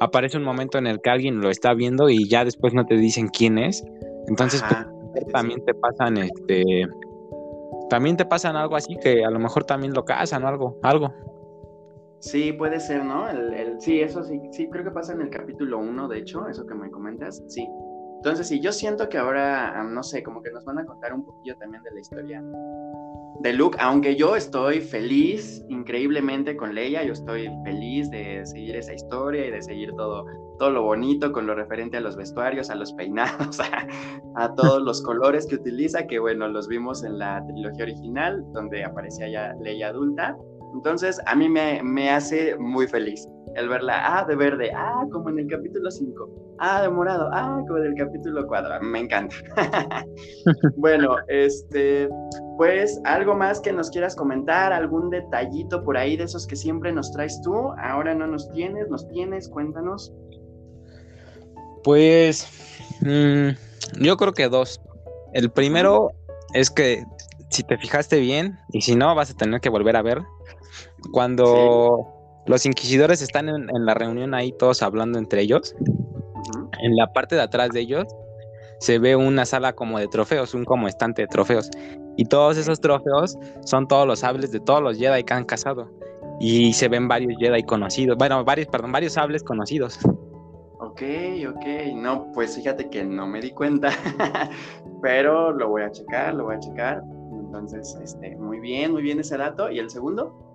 aparece 0.00 0.38
un 0.38 0.44
momento 0.44 0.78
en 0.78 0.86
el 0.86 1.00
que 1.00 1.10
alguien 1.10 1.40
lo 1.40 1.50
está 1.50 1.74
viendo 1.74 2.08
y 2.08 2.28
ya 2.28 2.44
después 2.44 2.72
no 2.74 2.86
te 2.86 2.96
dicen 2.96 3.28
quién 3.28 3.58
es. 3.58 3.84
Entonces, 4.28 4.62
pues, 4.68 5.26
también 5.32 5.64
te 5.64 5.74
pasan 5.74 6.16
este 6.18 6.86
también 7.88 8.16
te 8.16 8.24
pasan 8.24 8.56
algo 8.56 8.76
así 8.76 8.96
que 8.96 9.24
a 9.24 9.30
lo 9.30 9.38
mejor 9.38 9.64
también 9.64 9.94
lo 9.94 10.04
cazan 10.04 10.44
o 10.44 10.48
algo, 10.48 10.78
algo. 10.82 11.12
Sí, 12.20 12.52
puede 12.52 12.80
ser, 12.80 13.04
¿no? 13.04 13.28
El, 13.28 13.80
sí, 13.80 14.00
eso 14.00 14.24
sí, 14.24 14.40
sí, 14.50 14.68
creo 14.68 14.84
que 14.84 14.90
pasa 14.90 15.12
en 15.12 15.20
el 15.20 15.30
capítulo 15.30 15.78
1, 15.78 16.08
de 16.08 16.18
hecho, 16.18 16.48
eso 16.48 16.66
que 16.66 16.74
me 16.74 16.90
comentas, 16.90 17.42
sí. 17.46 17.68
Entonces, 18.26 18.48
sí, 18.48 18.58
yo 18.58 18.72
siento 18.72 19.08
que 19.08 19.18
ahora, 19.18 19.84
no 19.84 20.02
sé, 20.02 20.24
como 20.24 20.42
que 20.42 20.50
nos 20.50 20.64
van 20.64 20.80
a 20.80 20.84
contar 20.84 21.14
un 21.14 21.24
poquillo 21.24 21.56
también 21.58 21.80
de 21.84 21.92
la 21.92 22.00
historia 22.00 22.42
de 23.38 23.52
Luke, 23.52 23.78
aunque 23.80 24.16
yo 24.16 24.34
estoy 24.34 24.80
feliz 24.80 25.64
increíblemente 25.68 26.56
con 26.56 26.74
Leia, 26.74 27.04
yo 27.04 27.12
estoy 27.12 27.48
feliz 27.62 28.10
de 28.10 28.44
seguir 28.44 28.74
esa 28.74 28.94
historia 28.94 29.46
y 29.46 29.52
de 29.52 29.62
seguir 29.62 29.92
todo, 29.92 30.26
todo 30.58 30.70
lo 30.70 30.82
bonito 30.82 31.30
con 31.30 31.46
lo 31.46 31.54
referente 31.54 31.98
a 31.98 32.00
los 32.00 32.16
vestuarios, 32.16 32.68
a 32.68 32.74
los 32.74 32.92
peinados, 32.94 33.60
a, 33.60 33.86
a 34.34 34.54
todos 34.56 34.82
los 34.82 35.02
colores 35.02 35.46
que 35.46 35.54
utiliza, 35.54 36.08
que 36.08 36.18
bueno, 36.18 36.48
los 36.48 36.66
vimos 36.66 37.04
en 37.04 37.20
la 37.20 37.44
trilogía 37.46 37.84
original, 37.84 38.44
donde 38.52 38.82
aparecía 38.82 39.28
ya 39.28 39.54
Leia 39.60 39.90
adulta, 39.90 40.36
entonces, 40.76 41.18
a 41.24 41.34
mí 41.34 41.48
me, 41.48 42.10
hace 42.10 42.54
muy 42.58 42.86
feliz 42.86 43.26
el 43.54 43.68
verla, 43.70 44.18
ah, 44.18 44.24
de 44.26 44.36
verde, 44.36 44.70
ah, 44.76 45.06
como 45.10 45.30
en 45.30 45.38
el 45.38 45.46
capítulo 45.48 45.90
5, 45.90 46.56
ah, 46.58 46.82
de 46.82 46.90
morado, 46.90 47.30
ah, 47.32 47.62
como 47.66 47.78
en 47.78 47.86
el 47.86 47.94
capítulo 47.94 48.46
4, 48.46 48.82
me 48.82 49.00
encanta. 49.00 49.34
bueno, 50.76 51.16
este, 51.28 52.10
pues 52.58 53.00
algo 53.04 53.34
más 53.34 53.60
que 53.60 53.72
nos 53.72 53.90
quieras 53.90 54.14
comentar, 54.14 54.74
algún 54.74 55.08
detallito 55.08 55.82
por 55.82 55.96
ahí 55.96 56.18
de 56.18 56.24
esos 56.24 56.46
que 56.46 56.56
siempre 56.56 56.92
nos 56.92 57.10
traes 57.12 57.40
tú, 57.40 57.72
ahora 57.82 58.14
no 58.14 58.26
nos 58.26 58.50
tienes, 58.52 58.90
nos 58.90 59.08
tienes, 59.08 59.48
cuéntanos. 59.48 60.12
Pues, 61.82 62.46
mm, 63.00 64.02
yo 64.02 64.16
creo 64.18 64.34
que 64.34 64.50
dos. 64.50 64.82
El 65.32 65.50
primero 65.50 66.10
es 66.52 66.70
que 66.70 67.02
si 67.48 67.62
te 67.62 67.78
fijaste 67.78 68.20
bien, 68.20 68.58
y 68.72 68.82
si 68.82 68.94
no, 68.96 69.14
vas 69.14 69.30
a 69.30 69.34
tener 69.34 69.62
que 69.62 69.70
volver 69.70 69.96
a 69.96 70.02
ver, 70.02 70.22
cuando 71.06 72.06
los 72.46 72.66
inquisidores 72.66 73.22
están 73.22 73.48
en, 73.48 73.66
la 73.84 73.94
reunión 73.94 74.34
ahí 74.34 74.52
todos 74.52 74.82
hablando 74.82 75.18
entre 75.18 75.42
ellos, 75.42 75.74
en 76.80 76.96
la 76.96 77.12
parte 77.12 77.34
de 77.34 77.42
atrás 77.42 77.70
de 77.70 77.80
ellos 77.80 78.06
se 78.78 78.98
ve 78.98 79.16
una 79.16 79.46
sala 79.46 79.72
como 79.72 79.98
de 79.98 80.06
trofeos, 80.08 80.54
un 80.54 80.64
como 80.64 80.88
estante 80.88 81.22
de 81.22 81.28
trofeos. 81.28 81.70
Y 82.16 82.26
todos 82.26 82.56
esos 82.56 82.80
trofeos 82.80 83.36
son 83.64 83.88
todos 83.88 84.06
los 84.06 84.20
sables 84.20 84.52
de 84.52 84.60
todos 84.60 84.82
los 84.82 84.98
Jedi 84.98 85.24
que 85.24 85.34
han 85.34 85.44
cazado. 85.44 85.90
Y 86.40 86.72
se 86.72 86.88
ven 86.88 87.08
varios 87.08 87.34
Jedi 87.38 87.62
conocidos, 87.62 88.16
bueno, 88.18 88.44
varios, 88.44 88.68
perdón, 88.68 88.92
varios 88.92 89.14
sables 89.14 89.42
conocidos. 89.42 89.98
Ok, 90.78 91.02
ok, 91.48 91.66
no, 91.94 92.30
pues 92.32 92.54
fíjate 92.54 92.88
que 92.90 93.04
no 93.04 93.26
me 93.26 93.40
di 93.40 93.50
cuenta, 93.50 93.90
pero 95.02 95.52
lo 95.52 95.68
voy 95.68 95.82
a 95.82 95.90
checar, 95.90 96.34
lo 96.34 96.44
voy 96.44 96.56
a 96.56 96.60
checar. 96.60 97.02
Entonces, 97.32 97.98
este, 98.02 98.36
muy 98.36 98.60
bien, 98.60 98.92
muy 98.92 99.02
bien 99.02 99.20
ese 99.20 99.36
dato. 99.38 99.70
¿Y 99.70 99.78
el 99.78 99.88
segundo? 99.88 100.45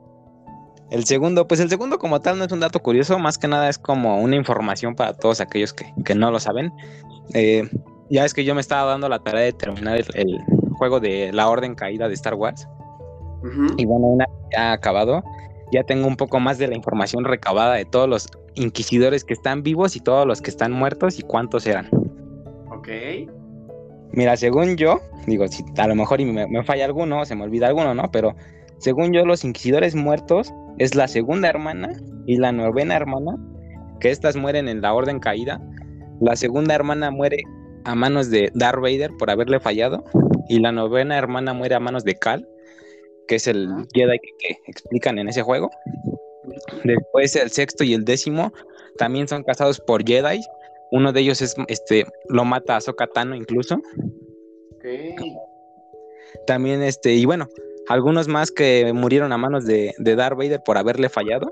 El 0.92 1.06
segundo, 1.06 1.48
pues 1.48 1.62
el 1.62 1.70
segundo 1.70 1.98
como 1.98 2.20
tal 2.20 2.38
no 2.38 2.44
es 2.44 2.52
un 2.52 2.60
dato 2.60 2.82
curioso, 2.82 3.18
más 3.18 3.38
que 3.38 3.48
nada 3.48 3.70
es 3.70 3.80
como 3.80 4.22
una 4.22 4.36
información 4.36 4.94
para 4.94 5.14
todos 5.14 5.40
aquellos 5.40 5.74
que, 5.74 6.16
no 6.16 6.32
lo 6.32 6.40
saben. 6.40 6.74
Eh, 7.34 7.64
ya 8.10 8.26
es 8.26 8.34
que 8.34 8.44
yo 8.44 8.54
me 8.54 8.60
estaba 8.60 8.92
dando 8.92 9.08
la 9.08 9.20
tarea 9.20 9.44
de 9.44 9.54
terminar 9.54 10.04
el, 10.14 10.40
juego 10.74 11.00
de 11.00 11.32
la 11.32 11.48
Orden 11.48 11.76
Caída 11.76 12.10
de 12.10 12.14
Star 12.14 12.34
Wars. 12.34 12.68
Y 13.78 13.86
bueno, 13.86 14.08
una 14.08 14.26
ya 14.52 14.74
acabado, 14.74 15.24
ya 15.72 15.84
tengo 15.84 16.08
un 16.08 16.18
poco 16.18 16.42
más 16.42 16.58
de 16.58 16.68
la 16.68 16.76
información 16.76 17.24
recabada 17.24 17.76
de 17.76 17.86
todos 17.86 18.10
los 18.10 18.28
inquisidores 18.56 19.24
que 19.24 19.34
están 19.34 19.64
vivos 19.64 19.96
y 19.96 20.02
todos 20.02 20.28
los 20.28 20.42
que 20.42 20.50
están 20.50 20.74
muertos 20.74 21.18
y 21.18 21.22
cuántos 21.22 21.66
eran. 21.68 21.88
Ok. 22.70 22.90
Mira, 24.12 24.36
según 24.36 24.76
yo, 24.76 25.00
digo, 25.26 25.48
si 25.48 25.64
a 25.78 25.88
lo 25.88 25.96
mejor 25.96 26.22
me, 26.22 26.48
me 26.48 26.64
falla 26.64 26.84
alguno, 26.84 27.24
se 27.24 27.36
me 27.36 27.44
olvida 27.44 27.68
alguno, 27.68 27.96
¿no? 27.96 28.12
Pero 28.12 28.36
según 28.78 29.14
yo, 29.14 29.26
los 29.26 29.46
inquisidores 29.46 29.96
muertos 29.96 30.52
es 30.78 30.96
la 30.96 31.08
segunda 31.08 31.50
hermana 31.50 31.94
y 32.26 32.38
la 32.38 32.52
novena 32.52 32.96
hermana, 32.96 33.38
que 34.00 34.10
estas 34.10 34.36
mueren 34.36 34.68
en 34.68 34.82
la 34.82 34.94
orden 34.94 35.20
caída. 35.20 35.62
La 36.20 36.36
segunda 36.36 36.76
hermana 36.76 37.12
muere 37.12 37.44
a 37.84 37.96
manos 37.96 38.30
de 38.30 38.52
Darth 38.54 38.80
Vader 38.80 39.12
por 39.18 39.30
haberle 39.30 39.60
fallado 39.60 40.04
y 40.50 40.60
la 40.60 40.72
novena 40.72 41.18
hermana 41.18 41.54
muere 41.54 41.76
a 41.76 41.80
manos 41.80 42.04
de 42.04 42.16
Cal, 42.16 42.48
que 43.28 43.36
es 43.36 43.48
el 43.48 43.70
Jedi 43.94 44.20
que, 44.20 44.58
explican 44.68 45.18
en 45.18 45.30
ese 45.30 45.42
juego. 45.42 45.70
Después 46.84 47.36
el 47.36 47.50
sexto 47.50 47.84
y 47.84 47.94
el 47.94 48.06
décimo 48.06 48.52
también 48.98 49.28
son 49.28 49.44
casados 49.44 49.80
por 49.80 50.06
Jedi. 50.06 50.42
Uno 50.92 51.14
de 51.14 51.22
ellos 51.22 51.42
es 51.42 51.56
este 51.68 52.06
lo 52.28 52.44
mata 52.44 52.76
a 52.76 52.82
Sokatano 52.82 53.36
incluso. 53.36 53.82
También 56.48 56.82
este 56.82 57.14
y 57.14 57.26
bueno, 57.26 57.48
algunos 57.92 58.28
más 58.28 58.52
que 58.52 58.94
murieron 58.94 59.34
a 59.34 59.38
manos 59.38 59.66
de, 59.66 59.94
de 59.98 60.16
Darth 60.16 60.38
Vader 60.38 60.62
por 60.64 60.78
haberle 60.78 61.10
fallado. 61.10 61.52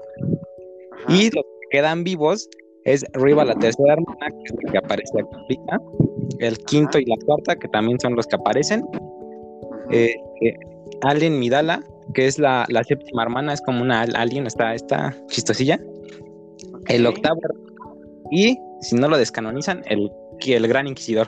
Y 1.10 1.30
los 1.32 1.44
que 1.44 1.78
quedan 1.78 2.04
vivos 2.04 2.50
es 2.86 3.06
Riva, 3.14 3.44
la 3.44 3.56
tercera 3.56 3.94
hermana, 3.94 4.28
que 4.30 4.44
es 4.46 4.64
la 4.64 4.72
que 4.72 4.78
aparece 4.78 5.20
aquí, 5.20 5.60
el 6.40 6.58
quinto 6.60 6.98
y 6.98 7.06
la 7.06 7.18
cuarta, 7.26 7.56
que 7.58 7.68
también 7.68 8.00
son 8.00 8.16
los 8.16 8.26
que 8.26 8.38
aparecen. 8.38 8.86
Eh, 9.92 10.16
eh, 10.42 10.56
Alien 11.02 11.40
Midala, 11.40 11.84
que 12.14 12.26
es 12.26 12.40
la, 12.40 12.66
séptima 12.88 13.24
hermana, 13.24 13.54
es 13.54 13.62
como 13.62 13.82
una 13.82 14.02
alien, 14.02 14.48
está, 14.48 14.74
esta 14.74 15.16
chistosilla. 15.28 15.80
El 16.88 17.06
octavo, 17.06 17.42
y 18.32 18.58
si 18.82 18.96
no 18.96 19.10
lo 19.10 19.18
descanonizan, 19.18 19.84
el, 19.88 20.10
el 20.46 20.68
gran 20.68 20.88
inquisidor. 20.88 21.28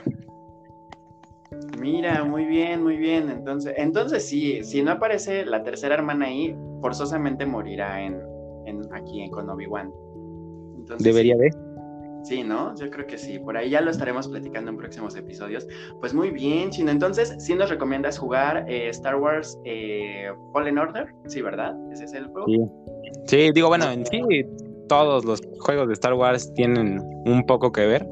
Mira, 1.80 2.24
muy 2.24 2.44
bien, 2.44 2.82
muy 2.82 2.96
bien. 2.96 3.30
Entonces, 3.30 3.74
entonces 3.76 4.24
sí, 4.24 4.62
si 4.62 4.82
no 4.82 4.92
aparece 4.92 5.44
la 5.44 5.62
tercera 5.62 5.94
hermana 5.94 6.26
ahí, 6.26 6.56
forzosamente 6.80 7.46
morirá 7.46 8.02
en, 8.02 8.20
en 8.66 8.82
aquí 8.92 9.22
en 9.22 9.30
con 9.30 9.48
Obi-Wan. 9.48 9.92
Debería 10.98 11.36
de. 11.36 11.50
Sí, 12.24 12.44
¿no? 12.44 12.74
Yo 12.76 12.88
creo 12.88 13.06
que 13.06 13.18
sí. 13.18 13.38
Por 13.40 13.56
ahí 13.56 13.70
ya 13.70 13.80
lo 13.80 13.90
estaremos 13.90 14.28
platicando 14.28 14.70
en 14.70 14.76
próximos 14.76 15.16
episodios. 15.16 15.66
Pues 16.00 16.14
muy 16.14 16.30
bien, 16.30 16.70
Chino. 16.70 16.90
Entonces, 16.90 17.34
¿sí 17.38 17.54
nos 17.54 17.68
recomiendas 17.68 18.16
jugar 18.18 18.64
eh, 18.68 18.88
Star 18.90 19.16
Wars 19.16 19.58
eh, 19.64 20.30
Fallen 20.52 20.78
Order? 20.78 21.12
Sí, 21.26 21.42
¿verdad? 21.42 21.74
Ese 21.90 22.04
es 22.04 22.12
el 22.14 22.26
juego. 22.26 22.46
Sí. 22.46 22.60
sí, 23.26 23.50
digo, 23.52 23.68
bueno, 23.68 23.90
en 23.90 24.06
sí 24.06 24.22
todos 24.88 25.24
los 25.24 25.40
juegos 25.60 25.88
de 25.88 25.94
Star 25.94 26.14
Wars 26.14 26.52
tienen 26.54 27.00
un 27.24 27.44
poco 27.46 27.72
que 27.72 27.86
ver. 27.86 28.06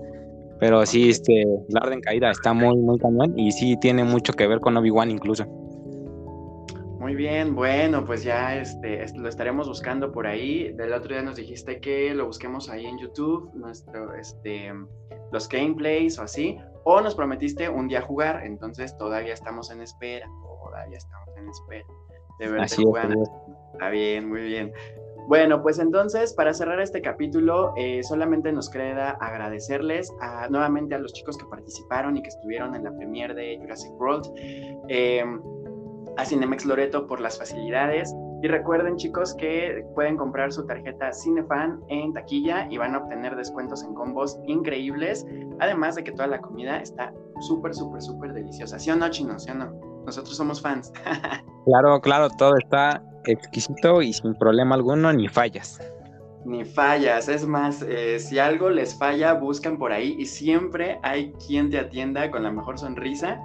Pero 0.61 0.85
sí, 0.85 1.11
este, 1.11 1.45
la 1.69 1.81
Orden 1.81 2.01
Caída 2.01 2.31
está 2.31 2.53
muy, 2.53 2.77
muy 2.77 2.99
cañón 2.99 3.37
y 3.39 3.51
sí 3.51 3.77
tiene 3.81 4.05
mucho 4.05 4.35
que 4.35 4.47
ver 4.47 4.61
con 4.61 4.77
Obi-Wan 4.77 5.11
incluso. 5.11 5.47
Muy 7.01 7.15
bien, 7.15 7.57
bueno, 7.57 8.05
pues 8.05 8.23
ya 8.23 8.57
este, 8.57 9.07
lo 9.17 9.29
estaremos 9.29 9.67
buscando 9.67 10.13
por 10.13 10.27
ahí. 10.27 10.71
Del 10.75 10.93
otro 10.93 11.15
día 11.15 11.23
nos 11.23 11.37
dijiste 11.37 11.81
que 11.81 12.15
lo 12.15 12.27
busquemos 12.27 12.69
ahí 12.69 12.85
en 12.85 12.99
YouTube, 12.99 13.51
nuestro, 13.55 14.15
este, 14.15 14.71
los 15.33 15.49
gameplays 15.49 16.19
o 16.19 16.23
así, 16.23 16.59
o 16.85 17.01
nos 17.01 17.15
prometiste 17.15 17.71
un 17.71 17.89
día 17.89 18.03
jugar, 18.03 18.45
entonces 18.45 18.97
todavía 18.99 19.33
estamos 19.33 19.71
en 19.71 19.81
espera, 19.81 20.29
todavía 20.63 20.99
estamos 20.99 21.29
en 21.39 21.49
espera 21.49 21.87
de 22.39 22.49
verte 22.49 22.77
jugar. 22.77 23.17
Está 23.73 23.89
bien, 23.89 24.29
muy 24.29 24.43
bien. 24.43 24.73
Bueno, 25.31 25.63
pues 25.63 25.79
entonces, 25.79 26.35
para 26.35 26.53
cerrar 26.53 26.81
este 26.81 27.01
capítulo, 27.01 27.73
eh, 27.77 28.03
solamente 28.03 28.51
nos 28.51 28.69
queda 28.69 29.11
agradecerles 29.11 30.13
nuevamente 30.51 30.97
a 30.97 30.99
los 30.99 31.13
chicos 31.13 31.39
que 31.39 31.45
participaron 31.45 32.17
y 32.17 32.23
que 32.23 32.31
estuvieron 32.31 32.75
en 32.75 32.83
la 32.83 32.91
premiere 32.97 33.33
de 33.33 33.57
Jurassic 33.61 33.93
World. 33.93 34.25
Eh, 34.89 35.23
a 36.17 36.25
Cinemex 36.25 36.65
Loreto 36.65 37.07
por 37.07 37.21
las 37.21 37.39
facilidades. 37.39 38.13
Y 38.43 38.49
recuerden 38.49 38.97
chicos 38.97 39.33
que 39.37 39.87
pueden 39.95 40.17
comprar 40.17 40.51
su 40.51 40.67
tarjeta 40.67 41.13
Cinefan 41.13 41.81
en 41.87 42.13
taquilla 42.13 42.67
y 42.69 42.79
van 42.79 42.97
a 42.97 42.99
obtener 42.99 43.37
descuentos 43.37 43.85
en 43.85 43.95
combos 43.95 44.37
increíbles. 44.49 45.25
Además 45.61 45.95
de 45.95 46.03
que 46.03 46.11
toda 46.11 46.27
la 46.27 46.41
comida 46.41 46.79
está 46.79 47.15
súper, 47.43 47.73
súper, 47.73 48.03
súper 48.03 48.33
deliciosa. 48.33 48.81
¿Sí 48.81 48.91
o 48.91 48.97
no, 48.97 49.09
Chino? 49.09 49.39
¿Sí 49.39 49.53
o 49.53 49.55
no? 49.55 49.71
Nosotros 50.07 50.37
somos 50.37 50.61
fans. 50.61 50.93
claro, 51.67 52.01
claro, 52.01 52.29
todo 52.31 52.57
está 52.57 53.01
exquisito 53.25 54.03
y 54.03 54.13
sin 54.13 54.35
problema 54.35 54.75
alguno, 54.75 55.13
ni 55.13 55.29
fallas. 55.29 55.81
Ni 56.45 56.65
fallas, 56.65 57.29
es 57.29 57.47
más, 57.47 57.85
eh, 57.87 58.19
si 58.19 58.39
algo 58.39 58.71
les 58.71 58.97
falla, 58.97 59.35
buscan 59.35 59.79
por 59.79 59.93
ahí 59.93 60.17
y 60.19 60.25
siempre 60.25 60.99
hay 61.03 61.33
quien 61.47 61.69
te 61.69 61.79
atienda 61.79 62.31
con 62.31 62.43
la 62.43 62.51
mejor 62.51 62.79
sonrisa 62.79 63.39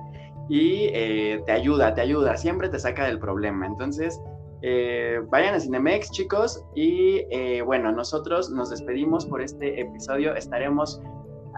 y 0.47 0.89
eh, 0.93 1.41
te 1.45 1.51
ayuda, 1.51 1.93
te 1.93 2.01
ayuda, 2.01 2.38
siempre 2.38 2.69
te 2.69 2.79
saca 2.79 3.05
del 3.05 3.19
problema. 3.19 3.65
Entonces, 3.65 4.19
eh, 4.61 5.19
vayan 5.29 5.55
a 5.55 5.59
Cinemex, 5.59 6.09
chicos, 6.11 6.63
y 6.73 7.21
bueno, 7.63 7.91
nosotros 7.91 8.49
nos 8.49 8.69
despedimos 8.69 9.25
por 9.25 9.41
este 9.41 9.81
episodio. 9.81 10.33
Estaremos 10.33 11.01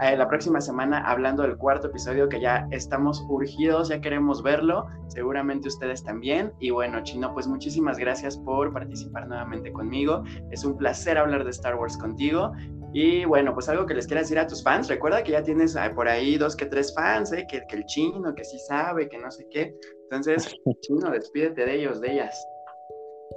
la 0.00 0.28
próxima 0.28 0.60
semana 0.60 1.02
hablando 1.04 1.42
del 1.42 1.56
cuarto 1.56 1.88
episodio 1.88 2.28
que 2.28 2.40
ya 2.40 2.66
estamos 2.70 3.24
urgidos, 3.28 3.88
ya 3.88 4.00
queremos 4.00 4.42
verlo, 4.42 4.86
seguramente 5.08 5.68
ustedes 5.68 6.04
también. 6.04 6.52
Y 6.60 6.70
bueno, 6.70 7.02
Chino, 7.02 7.34
pues 7.34 7.46
muchísimas 7.46 7.98
gracias 7.98 8.36
por 8.38 8.72
participar 8.72 9.26
nuevamente 9.26 9.72
conmigo. 9.72 10.22
Es 10.50 10.64
un 10.64 10.76
placer 10.76 11.18
hablar 11.18 11.44
de 11.44 11.50
Star 11.50 11.74
Wars 11.74 11.96
contigo 11.96 12.52
y 12.92 13.24
bueno, 13.26 13.52
pues 13.52 13.68
algo 13.68 13.84
que 13.86 13.94
les 13.94 14.06
quieras 14.06 14.24
decir 14.24 14.38
a 14.38 14.46
tus 14.46 14.62
fans, 14.62 14.88
recuerda 14.88 15.22
que 15.22 15.32
ya 15.32 15.42
tienes 15.42 15.76
por 15.94 16.08
ahí 16.08 16.38
dos 16.38 16.56
que 16.56 16.66
tres 16.66 16.94
fans, 16.94 17.32
¿eh? 17.32 17.46
que, 17.48 17.62
que 17.68 17.76
el 17.76 17.84
chino, 17.84 18.34
que 18.34 18.44
sí 18.44 18.58
sabe, 18.58 19.08
que 19.08 19.18
no 19.18 19.30
sé 19.30 19.46
qué. 19.50 19.74
Entonces, 20.04 20.54
chino, 20.80 21.10
despídete 21.10 21.66
de 21.66 21.74
ellos, 21.74 22.00
de 22.00 22.12
ellas. 22.12 22.47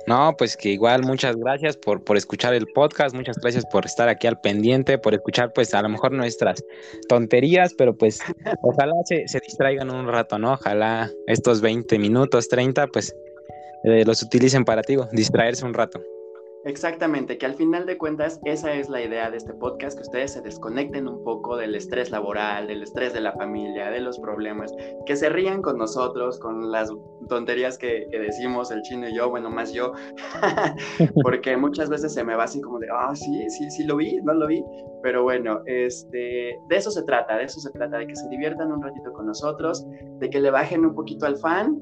No, 0.07 0.35
pues 0.37 0.57
que 0.57 0.69
igual 0.69 1.03
muchas 1.03 1.35
gracias 1.35 1.77
por, 1.77 2.03
por 2.03 2.17
escuchar 2.17 2.53
el 2.53 2.65
podcast, 2.67 3.15
muchas 3.15 3.37
gracias 3.37 3.65
por 3.71 3.85
estar 3.85 4.09
aquí 4.09 4.27
al 4.27 4.39
pendiente, 4.39 4.97
por 4.97 5.13
escuchar 5.13 5.53
pues 5.53 5.73
a 5.73 5.81
lo 5.81 5.89
mejor 5.89 6.11
nuestras 6.11 6.63
tonterías, 7.07 7.73
pero 7.77 7.95
pues 7.95 8.19
ojalá 8.61 8.93
se, 9.05 9.27
se 9.27 9.39
distraigan 9.39 9.91
un 9.91 10.07
rato, 10.07 10.39
¿no? 10.39 10.53
Ojalá 10.53 11.09
estos 11.27 11.61
20 11.61 11.99
minutos, 11.99 12.47
30, 12.49 12.87
pues 12.87 13.15
eh, 13.83 14.03
los 14.05 14.21
utilicen 14.23 14.65
para 14.65 14.81
ti, 14.81 14.97
distraerse 15.11 15.65
un 15.65 15.73
rato. 15.73 16.01
Exactamente, 16.63 17.39
que 17.39 17.47
al 17.47 17.55
final 17.55 17.87
de 17.87 17.97
cuentas 17.97 18.39
esa 18.45 18.73
es 18.73 18.87
la 18.87 19.01
idea 19.01 19.31
de 19.31 19.37
este 19.37 19.53
podcast, 19.53 19.97
que 19.97 20.03
ustedes 20.03 20.33
se 20.33 20.41
desconecten 20.41 21.07
un 21.07 21.23
poco 21.23 21.57
del 21.57 21.73
estrés 21.73 22.11
laboral, 22.11 22.67
del 22.67 22.83
estrés 22.83 23.13
de 23.13 23.21
la 23.21 23.33
familia, 23.33 23.89
de 23.89 23.99
los 23.99 24.19
problemas, 24.19 24.71
que 25.07 25.15
se 25.15 25.29
rían 25.29 25.63
con 25.63 25.79
nosotros, 25.79 26.37
con 26.39 26.71
las 26.71 26.91
tonterías 27.29 27.79
que, 27.79 28.05
decimos 28.11 28.69
el 28.69 28.83
chino 28.83 29.09
y 29.09 29.15
yo, 29.15 29.29
bueno, 29.31 29.49
más 29.49 29.73
yo, 29.73 29.93
porque 31.23 31.57
muchas 31.57 31.89
veces 31.89 32.13
se 32.13 32.23
me 32.23 32.35
va 32.35 32.43
así 32.43 32.61
como 32.61 32.77
de, 32.77 32.87
ah, 32.93 33.15
sí, 33.15 33.49
sí, 33.49 33.71
sí 33.71 33.83
lo 33.83 33.97
vi, 33.97 34.17
no 34.21 34.33
lo 34.33 34.45
vi, 34.45 34.63
pero 35.01 35.23
bueno, 35.23 35.61
este, 35.65 36.59
de 36.69 36.75
eso 36.75 36.91
se 36.91 37.01
trata, 37.03 37.37
de 37.37 37.45
eso 37.45 37.59
se 37.59 37.71
trata, 37.71 37.97
de 37.97 38.05
que 38.05 38.15
se 38.15 38.29
diviertan 38.29 38.71
un 38.71 38.83
ratito 38.83 39.11
con 39.13 39.25
nosotros, 39.25 39.83
de 40.19 40.29
que 40.29 40.39
le 40.39 40.51
bajen 40.51 40.85
un 40.85 40.93
poquito 40.93 41.25
al 41.25 41.37
fan, 41.37 41.81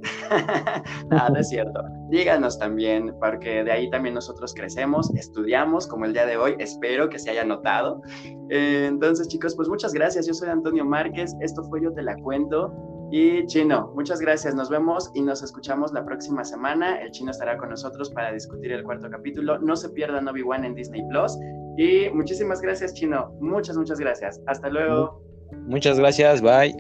nada, 1.10 1.30
no 1.34 1.40
es 1.40 1.50
cierto, 1.50 1.82
díganos 2.10 2.58
también, 2.58 3.16
porque 3.20 3.64
de 3.64 3.72
ahí 3.72 3.90
también 3.90 4.16
nosotros 4.16 4.54
crecemos 4.54 5.10
estudiamos 5.16 5.88
como 5.88 6.06
el 6.06 6.14
día 6.14 6.26
de 6.26 6.38
hoy, 6.38 6.56
espero 6.60 7.10
que 7.10 7.20
se 7.20 7.30
haya 7.30 7.44
notado. 7.44 8.02
Eh, 8.50 8.86
entonces 8.88 9.28
chicos, 9.28 9.56
pues 9.56 9.70
muchas 9.70 9.94
gracias, 9.94 10.28
yo 10.28 10.34
soy 10.34 10.50
Antonio 10.50 10.86
Márquez, 10.86 11.36
esto 11.42 11.64
fue 11.66 11.82
Yo 11.82 11.94
Te 11.94 12.02
La 12.02 12.16
Cuento. 12.18 12.74
Y 13.12 13.44
Chino, 13.48 13.92
muchas 13.96 14.20
gracias. 14.20 14.54
Nos 14.54 14.70
vemos 14.70 15.10
y 15.16 15.22
nos 15.22 15.42
escuchamos 15.42 15.92
la 15.94 16.06
próxima 16.06 16.44
semana. 16.44 17.02
El 17.02 17.10
Chino 17.10 17.32
estará 17.32 17.58
con 17.58 17.70
nosotros 17.70 18.12
para 18.12 18.32
discutir 18.32 18.72
el 18.72 18.84
cuarto 18.84 19.10
capítulo. 19.10 19.58
No 19.58 19.76
se 19.76 19.90
pierdan 19.90 20.28
Obi-Wan 20.28 20.64
en 20.64 20.76
Disney 20.76 21.02
Plus. 21.10 21.36
Y 21.78 22.08
muchísimas 22.14 22.62
gracias, 22.62 22.94
Chino. 22.94 23.36
Muchas, 23.40 23.76
muchas 23.78 24.00
gracias. 24.00 24.40
Hasta 24.46 24.70
luego. 24.70 25.24
Muchas 25.66 25.98
gracias. 25.98 26.40
Bye. 26.40 26.76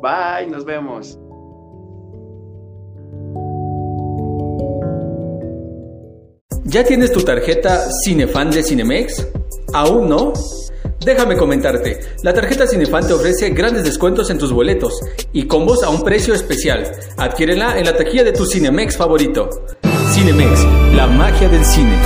Bye. 0.00 0.50
Nos 0.50 0.64
vemos. 0.64 1.20
¿Ya 6.70 6.84
tienes 6.84 7.10
tu 7.10 7.22
tarjeta 7.22 7.84
Cinefan 8.04 8.52
de 8.52 8.62
Cinemex? 8.62 9.26
¿Aún 9.74 10.08
no? 10.08 10.32
Déjame 11.04 11.36
comentarte, 11.36 11.98
la 12.22 12.32
tarjeta 12.32 12.64
Cinefan 12.64 13.08
te 13.08 13.12
ofrece 13.12 13.50
grandes 13.50 13.82
descuentos 13.82 14.30
en 14.30 14.38
tus 14.38 14.52
boletos 14.52 15.00
y 15.32 15.48
combos 15.48 15.82
a 15.82 15.88
un 15.88 16.04
precio 16.04 16.32
especial. 16.32 16.88
Adquiérela 17.16 17.76
en 17.76 17.86
la 17.86 17.96
taquilla 17.96 18.22
de 18.22 18.30
tu 18.30 18.46
Cinemex 18.46 18.96
favorito. 18.96 19.50
Cinemex, 20.12 20.64
la 20.94 21.08
magia 21.08 21.48
del 21.48 21.64
cine. 21.64 21.98